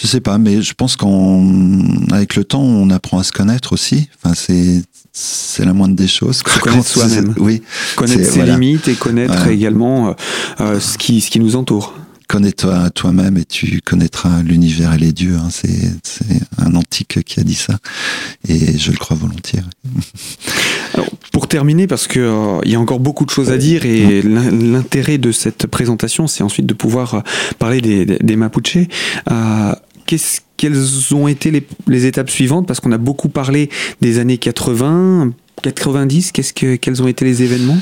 je 0.00 0.06
sais 0.06 0.20
pas, 0.20 0.38
mais 0.38 0.62
je 0.62 0.74
pense 0.74 0.96
qu'avec 0.96 2.36
le 2.36 2.44
temps, 2.44 2.62
on 2.62 2.90
apprend 2.90 3.18
à 3.18 3.24
se 3.24 3.32
connaître 3.32 3.72
aussi. 3.72 4.08
Enfin, 4.22 4.34
c'est 4.34 4.82
c'est 5.12 5.64
la 5.64 5.72
moindre 5.72 5.96
des 5.96 6.06
choses. 6.06 6.42
Connaître 6.42 6.86
soi-même. 6.86 7.34
Oui. 7.38 7.62
Connaître 7.96 8.30
ses 8.30 8.42
limites 8.44 8.88
et 8.88 8.94
connaître 8.94 9.48
également 9.48 10.08
euh, 10.08 10.12
euh, 10.60 10.80
ce 10.80 10.96
qui 10.98 11.20
ce 11.20 11.30
qui 11.30 11.40
nous 11.40 11.56
entoure 11.56 11.94
connais-toi 12.30 12.90
toi-même 12.90 13.36
et 13.38 13.44
tu 13.44 13.80
connaîtras 13.80 14.42
l'univers 14.42 14.94
et 14.94 14.98
les 14.98 15.12
dieux. 15.12 15.34
Hein. 15.34 15.48
C'est, 15.50 15.90
un 16.58 16.76
antique 16.76 17.24
qui 17.24 17.40
a 17.40 17.42
dit 17.42 17.56
ça, 17.56 17.78
et 18.48 18.78
je 18.78 18.92
le 18.92 18.98
crois 18.98 19.16
volontiers. 19.16 19.62
pour 21.32 21.48
terminer, 21.48 21.88
parce 21.88 22.06
qu'il 22.06 22.22
euh, 22.22 22.60
y 22.64 22.76
a 22.76 22.80
encore 22.80 23.00
beaucoup 23.00 23.24
de 23.24 23.30
choses 23.30 23.50
à 23.50 23.58
dire, 23.58 23.84
et 23.84 24.22
l'intérêt 24.22 25.18
de 25.18 25.32
cette 25.32 25.66
présentation, 25.66 26.28
c'est 26.28 26.44
ensuite 26.44 26.66
de 26.66 26.74
pouvoir 26.74 27.14
euh, 27.14 27.20
parler 27.58 27.80
des, 27.80 28.04
des, 28.04 28.36
Mapuche. 28.36 28.76
Euh, 29.30 29.74
quelles 30.56 31.14
ont 31.14 31.26
été 31.26 31.50
les, 31.50 31.66
les 31.88 32.06
étapes 32.06 32.30
suivantes? 32.30 32.66
Parce 32.68 32.78
qu'on 32.78 32.92
a 32.92 32.98
beaucoup 32.98 33.28
parlé 33.28 33.70
des 34.00 34.20
années 34.20 34.38
80, 34.38 35.32
90. 35.62 36.30
Qu'est-ce 36.30 36.52
que, 36.52 36.76
quels 36.76 37.02
ont 37.02 37.08
été 37.08 37.24
les 37.24 37.42
événements? 37.42 37.78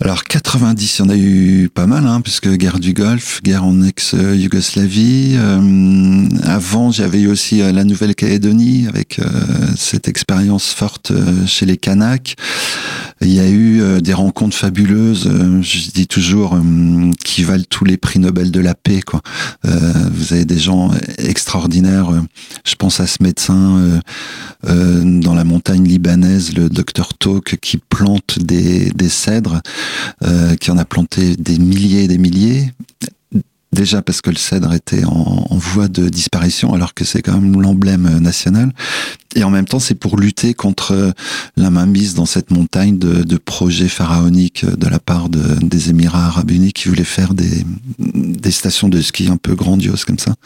Alors 0.00 0.24
90, 0.24 0.98
il 0.98 1.02
y 1.02 1.04
en 1.04 1.08
a 1.08 1.16
eu 1.16 1.70
pas 1.72 1.86
mal, 1.86 2.04
hein, 2.08 2.20
puisque 2.20 2.48
guerre 2.48 2.80
du 2.80 2.94
Golfe, 2.94 3.40
guerre 3.44 3.64
en 3.64 3.80
ex-Yougoslavie. 3.80 5.36
Euh, 5.36 6.28
avant, 6.42 6.90
j'avais 6.90 7.20
eu 7.20 7.28
aussi 7.28 7.62
euh, 7.62 7.70
la 7.70 7.84
Nouvelle-Calédonie 7.84 8.86
avec 8.88 9.20
euh, 9.20 9.24
cette 9.76 10.08
expérience 10.08 10.72
forte 10.72 11.12
chez 11.46 11.64
les 11.64 11.76
Kanaks. 11.76 12.34
Il 13.20 13.32
y 13.32 13.38
a 13.38 13.48
eu 13.48 14.02
des 14.02 14.12
rencontres 14.12 14.56
fabuleuses, 14.56 15.30
je 15.62 15.90
dis 15.92 16.06
toujours, 16.06 16.58
qui 17.24 17.42
valent 17.42 17.64
tous 17.70 17.84
les 17.84 17.96
prix 17.96 18.18
Nobel 18.18 18.50
de 18.50 18.60
la 18.60 18.74
paix. 18.74 19.00
Quoi. 19.00 19.22
vous 19.62 20.32
avez 20.34 20.44
des 20.44 20.58
gens 20.58 20.90
extraordinaires. 21.16 22.10
Je 22.66 22.74
pense 22.74 23.00
à 23.00 23.06
ce 23.06 23.22
médecin 23.22 24.00
dans 24.64 25.34
la 25.34 25.44
montagne 25.44 25.84
libanaise, 25.84 26.52
le 26.54 26.68
docteur 26.68 27.14
Tok, 27.14 27.56
qui 27.62 27.78
plante 27.78 28.40
des, 28.40 28.90
des 28.90 29.08
cèdres 29.08 29.62
euh, 30.24 30.56
qui 30.56 30.70
en 30.70 30.78
a 30.78 30.84
planté 30.84 31.36
des 31.36 31.58
milliers 31.58 32.04
et 32.04 32.08
des 32.08 32.18
milliers. 32.18 32.72
Déjà 33.72 34.02
parce 34.02 34.20
que 34.20 34.30
le 34.30 34.36
cèdre 34.36 34.72
était 34.72 35.04
en, 35.04 35.48
voie 35.56 35.88
de 35.88 36.08
disparition, 36.08 36.74
alors 36.74 36.94
que 36.94 37.04
c'est 37.04 37.22
quand 37.22 37.40
même 37.40 37.60
l'emblème 37.60 38.20
national. 38.20 38.72
Et 39.34 39.42
en 39.42 39.50
même 39.50 39.64
temps, 39.64 39.80
c'est 39.80 39.96
pour 39.96 40.16
lutter 40.16 40.54
contre 40.54 41.12
la 41.56 41.70
mainmise 41.70 42.14
dans 42.14 42.26
cette 42.26 42.52
montagne 42.52 42.98
de, 42.98 43.36
projets 43.36 43.88
pharaoniques 43.88 44.64
de 44.64 44.86
la 44.86 45.00
part 45.00 45.28
des 45.28 45.90
Émirats 45.90 46.26
arabes 46.26 46.52
unis 46.52 46.72
qui 46.72 46.88
voulaient 46.88 47.02
faire 47.02 47.34
des, 47.34 47.66
des 47.98 48.52
stations 48.52 48.88
de 48.88 49.00
ski 49.00 49.28
un 49.28 49.38
peu 49.38 49.56
grandioses 49.56 50.04
comme 50.04 50.20
ça 50.20 50.36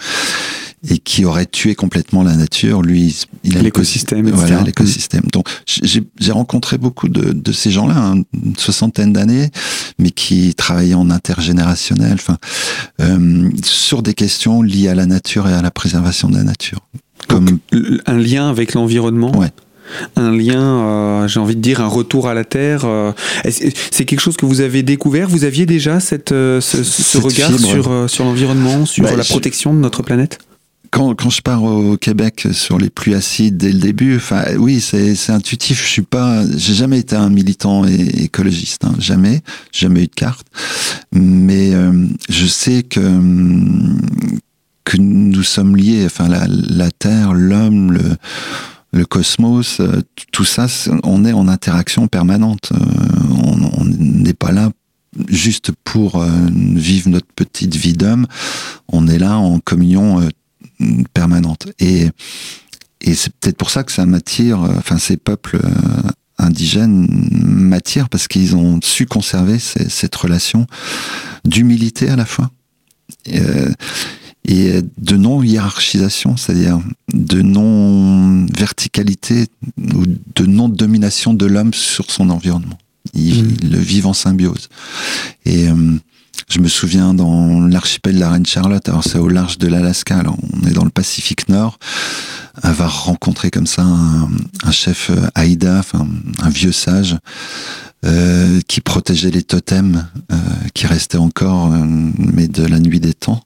et 0.89 0.99
qui 0.99 1.25
aurait 1.25 1.47
tué 1.47 1.75
complètement 1.75 2.23
la 2.23 2.35
nature. 2.35 2.83
Lui, 2.83 3.27
il 3.45 3.57
a 3.57 3.63
l'écosystème. 3.63 4.29
Voilà, 4.31 4.63
l'écosystème. 4.63 5.25
Donc, 5.33 5.49
j'ai 5.67 6.33
rencontré 6.33 6.79
beaucoup 6.79 7.09
de, 7.09 7.33
de 7.33 7.53
ces 7.53 7.71
gens-là, 7.71 7.97
hein, 7.97 8.23
une 8.33 8.57
soixantaine 8.57 9.13
d'années, 9.13 9.51
mais 9.99 10.11
qui 10.11 10.55
travaillaient 10.55 10.95
en 10.95 11.11
intergénérationnel, 11.11 12.15
enfin, 12.15 12.39
euh, 13.01 13.51
sur 13.63 14.03
des 14.03 14.15
questions 14.15 14.63
liées 14.63 14.89
à 14.89 14.95
la 14.95 15.07
nature 15.07 15.49
et 15.49 15.53
à 15.53 15.63
la 15.63 15.71
préservation 15.71 16.29
de 16.29 16.37
la 16.37 16.45
nature. 16.45 16.81
Comme 17.27 17.59
un 18.07 18.19
lien 18.19 18.49
avec 18.49 18.75
l'environnement. 18.75 19.37
Ouais 19.37 19.51
un 20.17 20.37
lien, 20.37 20.63
euh, 20.63 21.29
j'ai 21.29 21.41
envie 21.41 21.57
de 21.57 21.61
dire, 21.61 21.81
un 21.81 21.89
retour 21.89 22.29
à 22.29 22.35
la 22.35 22.45
Terre. 22.45 22.83
Euh, 22.85 23.13
c'est 23.45 24.05
quelque 24.05 24.21
chose 24.21 24.37
que 24.37 24.47
vous 24.47 24.61
avez 24.61 24.83
découvert? 24.83 25.29
Vous 25.29 25.45
aviez 25.45 25.67
déjà 25.67 26.01
cette, 26.01 26.33
euh, 26.33 26.61
ce, 26.61 27.19
regard 27.19 27.59
sur, 27.59 28.11
sur 28.11 28.25
l'environnement, 28.25 28.87
sur 28.87 29.05
bah, 29.05 29.17
la 29.17 29.25
protection 29.25 29.75
de 29.75 29.79
notre 29.79 30.03
planète? 30.03 30.39
Quand, 30.91 31.15
quand 31.15 31.31
je 31.31 31.43
pars 31.43 31.63
au 31.63 31.97
Québec 31.97 32.49
sur 32.53 32.79
les 32.79 32.91
pluies 32.91 33.15
acides 33.15 33.57
dès 33.57 33.73
le 33.73 33.79
début, 33.79 34.17
enfin 34.17 34.45
oui, 34.57 34.81
c'est 34.81 35.31
intuitif. 35.31 35.83
Je 35.83 35.89
suis 35.89 36.03
pas, 36.03 36.43
j'ai 36.57 36.75
jamais 36.75 36.99
été 36.99 37.17
un 37.17 37.31
militant 37.31 37.85
écologiste, 37.85 38.85
hein, 38.85 38.95
jamais, 38.99 39.43
jamais 39.73 40.05
eu 40.05 40.07
de 40.07 40.15
carte. 40.15 40.47
Mais 41.13 41.75
euh, 41.75 42.07
je 42.29 42.47
sais 42.47 42.83
que 42.83 43.01
que 44.85 44.97
nous 44.97 45.43
sommes 45.43 45.77
liés. 45.77 46.05
Enfin, 46.07 46.29
la, 46.29 46.47
la 46.49 46.91
Terre, 46.91 47.35
l'homme, 47.35 47.93
le 47.93 48.17
le 48.91 49.05
cosmos, 49.05 49.81
euh, 49.81 50.01
tout 50.33 50.47
ça, 50.47 50.67
on 51.05 51.27
est 51.27 51.35
en 51.35 51.47
interaction 51.47 52.09
permanente. 52.09 52.73
Euh, 52.73 52.79
on 53.77 53.85
n'est 53.85 54.33
pas 54.33 54.51
là 54.51 54.71
juste 55.29 55.73
pour 55.85 56.25
vivre 56.53 57.09
notre 57.09 57.27
petite 57.35 57.75
vie 57.75 57.93
d'homme. 57.93 58.27
On 58.89 59.09
est 59.09 59.19
là 59.19 59.37
en 59.39 59.59
communion 59.59 60.29
permanente. 61.13 61.69
Et, 61.79 62.09
et 63.01 63.15
c'est 63.15 63.33
peut-être 63.33 63.57
pour 63.57 63.71
ça 63.71 63.85
que 63.85 63.93
ça 63.93 64.07
m'attire, 64.07 64.63
euh, 64.63 64.75
enfin 64.79 64.99
ces 64.99 65.17
peuples 65.17 65.61
euh, 65.65 65.71
indigènes 66.39 67.07
m'attirent 67.31 68.09
parce 68.09 68.27
qu'ils 68.29 68.57
ont 68.57 68.81
su 68.83 69.07
conserver 69.07 69.59
cette 69.59 70.15
relation 70.15 70.67
d'humilité 71.45 72.09
à 72.09 72.17
la 72.17 72.25
fois. 72.25 72.51
Euh, 73.35 73.71
et 74.45 74.81
de 74.97 75.17
non-hiérarchisation, 75.17 76.39
c'est-à-dire 76.39 76.81
de 77.13 77.43
non-verticalité 77.43 79.49
ou 79.95 80.05
de 80.07 80.47
non-domination 80.47 81.35
de 81.35 81.45
l'homme 81.45 81.75
sur 81.75 82.11
son 82.11 82.31
environnement. 82.31 82.79
Ils, 83.13 83.45
mmh. 83.45 83.57
le 83.71 83.79
vivent 83.79 84.07
en 84.07 84.15
symbiose. 84.15 84.71
Et 85.45 85.69
je 86.49 86.61
me 86.61 86.69
souviens 86.69 87.15
dans 87.15 87.61
l'archipel 87.61 88.15
de 88.15 88.21
la 88.21 88.31
Reine 88.31 88.47
Charlotte, 88.47 88.89
alors 88.89 89.05
c'est 89.05 89.19
au 89.19 89.29
large 89.29 89.59
de 89.59 89.67
l'Alaska, 89.67 90.23
on 90.27 90.67
est 90.67 90.73
dans 90.73 90.85
le 90.85 90.91
Pacifique 90.91 91.49
Nord, 91.49 91.79
avoir 92.63 93.05
rencontré 93.05 93.51
comme 93.51 93.67
ça 93.67 93.83
un, 93.83 94.71
chef 94.71 95.11
euh, 95.11 95.29
Aïda, 95.35 95.83
un 96.43 96.49
vieux 96.49 96.73
sage, 96.73 97.17
euh, 98.05 98.61
qui 98.69 98.81
protégeait 98.81 99.31
les 99.31 99.43
totems 99.43 100.07
euh, 100.33 100.37
qui 100.75 100.87
restaient 100.87 101.19
encore, 101.19 101.69
mais 101.69 102.49
de 102.49 102.65
la 102.65 102.79
nuit 102.79 103.01
des 103.01 103.15
temps. 103.15 103.43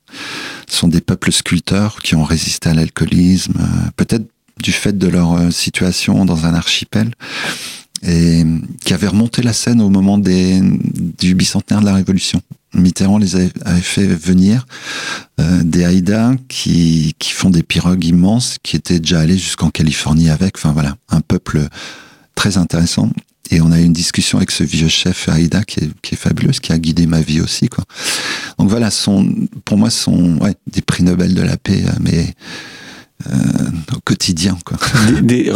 Ce 0.69 0.79
sont 0.79 0.89
des 0.89 1.01
peuples 1.01 1.33
sculpteurs 1.33 2.03
qui 2.03 2.15
ont 2.15 2.25
résisté 2.25 2.69
à 2.69 2.75
l'alcoolisme, 2.75 3.55
peut-être 3.97 4.27
du 4.63 4.73
fait 4.73 4.97
de 4.97 5.09
leur 5.09 5.53
situation 5.53 6.25
dans 6.25 6.47
un 6.47 6.55
archipel 6.55 7.11
et 8.03 8.45
qui 8.85 8.95
avaient 8.95 9.09
remonté 9.09 9.43
la 9.43 9.53
scène 9.53 9.81
au 9.81 9.89
moment 9.89 10.19
des, 10.19 10.61
du 11.19 11.35
bicentenaire 11.35 11.81
de 11.81 11.87
la 11.87 11.95
Révolution. 11.95 12.43
Mitterrand 12.75 13.19
les 13.19 13.37
avait, 13.37 13.51
fait 13.83 14.07
venir 14.07 14.67
euh, 15.41 15.63
des 15.63 15.85
Haïdas 15.85 16.35
qui, 16.49 17.15
qui 17.19 17.33
font 17.33 17.51
des 17.51 17.63
pirogues 17.63 18.05
immenses, 18.05 18.59
qui 18.63 18.77
étaient 18.77 19.01
déjà 19.01 19.21
allés 19.21 19.39
jusqu'en 19.39 19.71
Californie 19.71 20.31
avec. 20.31 20.57
Enfin 20.57 20.73
voilà, 20.73 20.97
un 21.09 21.21
peuple 21.21 21.69
très 22.35 22.57
intéressant. 22.57 23.11
Et 23.51 23.61
on 23.61 23.71
a 23.71 23.79
eu 23.79 23.85
une 23.85 23.93
discussion 23.93 24.39
avec 24.39 24.51
ce 24.51 24.65
vieux 24.65 24.89
chef 24.89 25.29
Haïda 25.29 25.63
qui 25.65 25.81
est, 25.81 25.91
qui 26.01 26.15
est 26.15 26.19
fabuleuse, 26.19 26.61
qui 26.61 26.73
a 26.73 26.79
guidé 26.79 27.07
ma 27.07 27.21
vie 27.21 27.41
aussi. 27.41 27.69
Quoi. 27.69 27.85
Donc 28.59 28.71
voilà, 28.71 28.91
sont, 28.91 29.29
pour 29.65 29.77
moi, 29.77 29.91
sont 29.91 30.39
ouais, 30.39 30.55
des 30.71 30.81
prix 30.81 31.03
Nobel 31.03 31.35
de 31.35 31.43
la 31.43 31.59
paix, 31.59 31.85
mais 32.01 32.21
euh, 32.21 32.25
au 33.95 34.01
quotidien. 34.05 34.59
Quoi. 34.65 34.79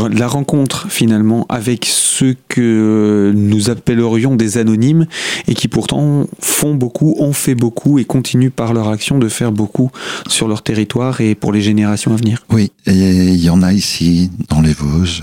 la 0.09 0.29
rencontre 0.29 0.87
finalement 0.90 1.46
avec 1.48 1.87
ceux 1.87 2.37
que 2.48 3.33
nous 3.35 3.70
appellerions 3.70 4.37
des 4.37 4.59
anonymes 4.59 5.07
et 5.48 5.55
qui 5.55 5.68
pourtant 5.68 6.26
font 6.40 6.74
beaucoup, 6.74 7.14
ont 7.18 7.33
fait 7.33 7.55
beaucoup 7.55 7.98
et 7.98 8.05
continuent 8.05 8.50
par 8.50 8.72
leur 8.72 8.88
action 8.88 9.18
de 9.18 9.29
faire 9.29 9.52
beaucoup 9.52 9.90
sur 10.29 10.48
leur 10.48 10.62
territoire 10.62 11.20
et 11.20 11.35
pour 11.35 11.52
les 11.52 11.61
générations 11.61 12.12
à 12.12 12.16
venir. 12.16 12.44
Oui, 12.50 12.72
il 12.87 13.37
y 13.37 13.50
en 13.50 13.62
a 13.62 13.72
ici 13.72 14.31
dans 14.48 14.61
les 14.61 14.72
Vosges 14.72 15.22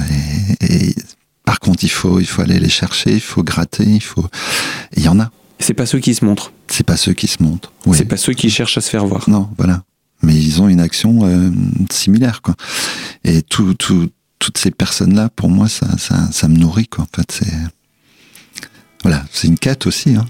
et, 0.62 0.96
par 1.46 1.60
contre 1.60 1.84
il 1.84 1.90
faut, 1.90 2.20
il 2.20 2.26
faut 2.26 2.42
aller 2.42 2.60
les 2.60 2.70
chercher, 2.70 3.14
il 3.14 3.22
faut 3.22 3.44
gratter, 3.44 3.84
il 3.84 4.04
faut... 4.04 4.26
Il 4.96 5.04
y 5.04 5.08
en 5.08 5.20
a. 5.20 5.32
C'est 5.60 5.74
pas 5.74 5.86
ceux 5.86 6.00
qui 6.00 6.14
se 6.14 6.26
montrent. 6.26 6.52
C'est 6.68 6.86
pas 6.86 6.98
ceux 6.98 7.14
qui 7.14 7.28
se 7.28 7.42
montrent. 7.42 7.72
Oui. 7.86 7.98
C'est 7.98 8.06
pas 8.06 8.18
ceux 8.18 8.34
qui 8.34 8.50
cherchent 8.50 8.78
à 8.78 8.82
se 8.82 8.90
faire 8.90 9.06
voir. 9.06 9.30
Non, 9.30 9.50
voilà 9.58 9.84
mais 10.24 10.36
ils 10.36 10.62
ont 10.62 10.68
une 10.68 10.80
action 10.80 11.20
euh, 11.24 11.52
similaire 11.92 12.42
quoi. 12.42 12.56
Et 13.24 13.42
tout, 13.42 13.74
tout, 13.74 14.10
toutes 14.40 14.58
ces 14.58 14.72
personnes-là, 14.72 15.30
pour 15.30 15.50
moi, 15.50 15.70
ça, 15.70 15.98
ça, 15.98 16.32
ça, 16.32 16.48
me 16.48 16.58
nourrit 16.58 16.88
quoi. 16.88 17.06
En 17.06 17.16
fait, 17.16 17.32
c'est 17.32 17.54
voilà, 19.04 19.26
c'est 19.32 19.48
une 19.48 19.60
quête 19.60 19.86
aussi. 19.86 20.16
Hein. 20.16 20.26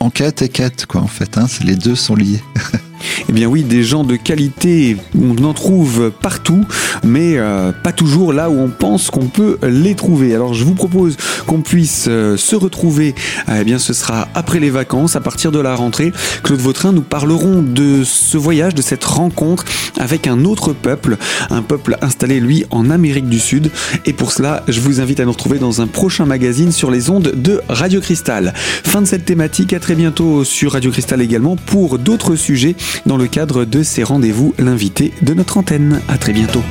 Enquête 0.00 0.42
et 0.42 0.48
quête 0.48 0.86
quoi. 0.86 1.00
En 1.00 1.06
fait, 1.06 1.38
hein, 1.38 1.46
les 1.64 1.76
deux 1.76 1.94
sont 1.94 2.14
liés. 2.14 2.42
Eh 3.28 3.32
bien 3.32 3.46
oui, 3.46 3.62
des 3.62 3.82
gens 3.82 4.04
de 4.04 4.16
qualité, 4.16 4.96
on 5.20 5.42
en 5.44 5.54
trouve 5.54 6.10
partout, 6.10 6.64
mais 7.04 7.34
euh, 7.36 7.72
pas 7.72 7.92
toujours 7.92 8.32
là 8.32 8.50
où 8.50 8.58
on 8.58 8.68
pense 8.68 9.10
qu'on 9.10 9.26
peut 9.26 9.58
les 9.62 9.94
trouver. 9.94 10.34
Alors 10.34 10.54
je 10.54 10.64
vous 10.64 10.74
propose 10.74 11.16
qu'on 11.46 11.60
puisse 11.60 12.06
euh, 12.08 12.36
se 12.36 12.56
retrouver, 12.56 13.14
euh, 13.48 13.58
eh 13.60 13.64
bien 13.64 13.78
ce 13.78 13.92
sera 13.92 14.28
après 14.34 14.60
les 14.60 14.70
vacances, 14.70 15.16
à 15.16 15.20
partir 15.20 15.52
de 15.52 15.58
la 15.58 15.74
rentrée. 15.74 16.12
Claude 16.42 16.60
Vautrin, 16.60 16.92
nous 16.92 17.02
parlerons 17.02 17.62
de 17.62 18.02
ce 18.04 18.36
voyage, 18.36 18.74
de 18.74 18.82
cette 18.82 19.04
rencontre 19.04 19.64
avec 19.98 20.26
un 20.26 20.44
autre 20.44 20.72
peuple, 20.72 21.16
un 21.50 21.62
peuple 21.62 21.96
installé 22.00 22.40
lui 22.40 22.64
en 22.70 22.90
Amérique 22.90 23.28
du 23.28 23.38
Sud. 23.38 23.70
Et 24.06 24.12
pour 24.12 24.32
cela, 24.32 24.62
je 24.68 24.80
vous 24.80 25.00
invite 25.00 25.20
à 25.20 25.24
nous 25.24 25.32
retrouver 25.32 25.58
dans 25.58 25.80
un 25.80 25.86
prochain 25.86 26.24
magazine 26.24 26.72
sur 26.72 26.90
les 26.90 27.10
ondes 27.10 27.32
de 27.34 27.60
Radio 27.68 28.00
Cristal. 28.00 28.52
Fin 28.56 29.02
de 29.02 29.06
cette 29.06 29.24
thématique, 29.24 29.72
à 29.72 29.80
très 29.80 29.94
bientôt 29.94 30.44
sur 30.44 30.72
Radio 30.72 30.90
Cristal 30.90 31.20
également 31.20 31.56
pour 31.56 31.98
d'autres 31.98 32.36
sujets 32.36 32.76
dans 33.06 33.16
le 33.16 33.26
cadre 33.26 33.64
de 33.64 33.82
ces 33.82 34.02
rendez-vous 34.02 34.54
l'invité 34.58 35.12
de 35.22 35.34
notre 35.34 35.58
antenne. 35.58 36.00
À 36.08 36.18
très 36.18 36.32
bientôt. 36.32 36.62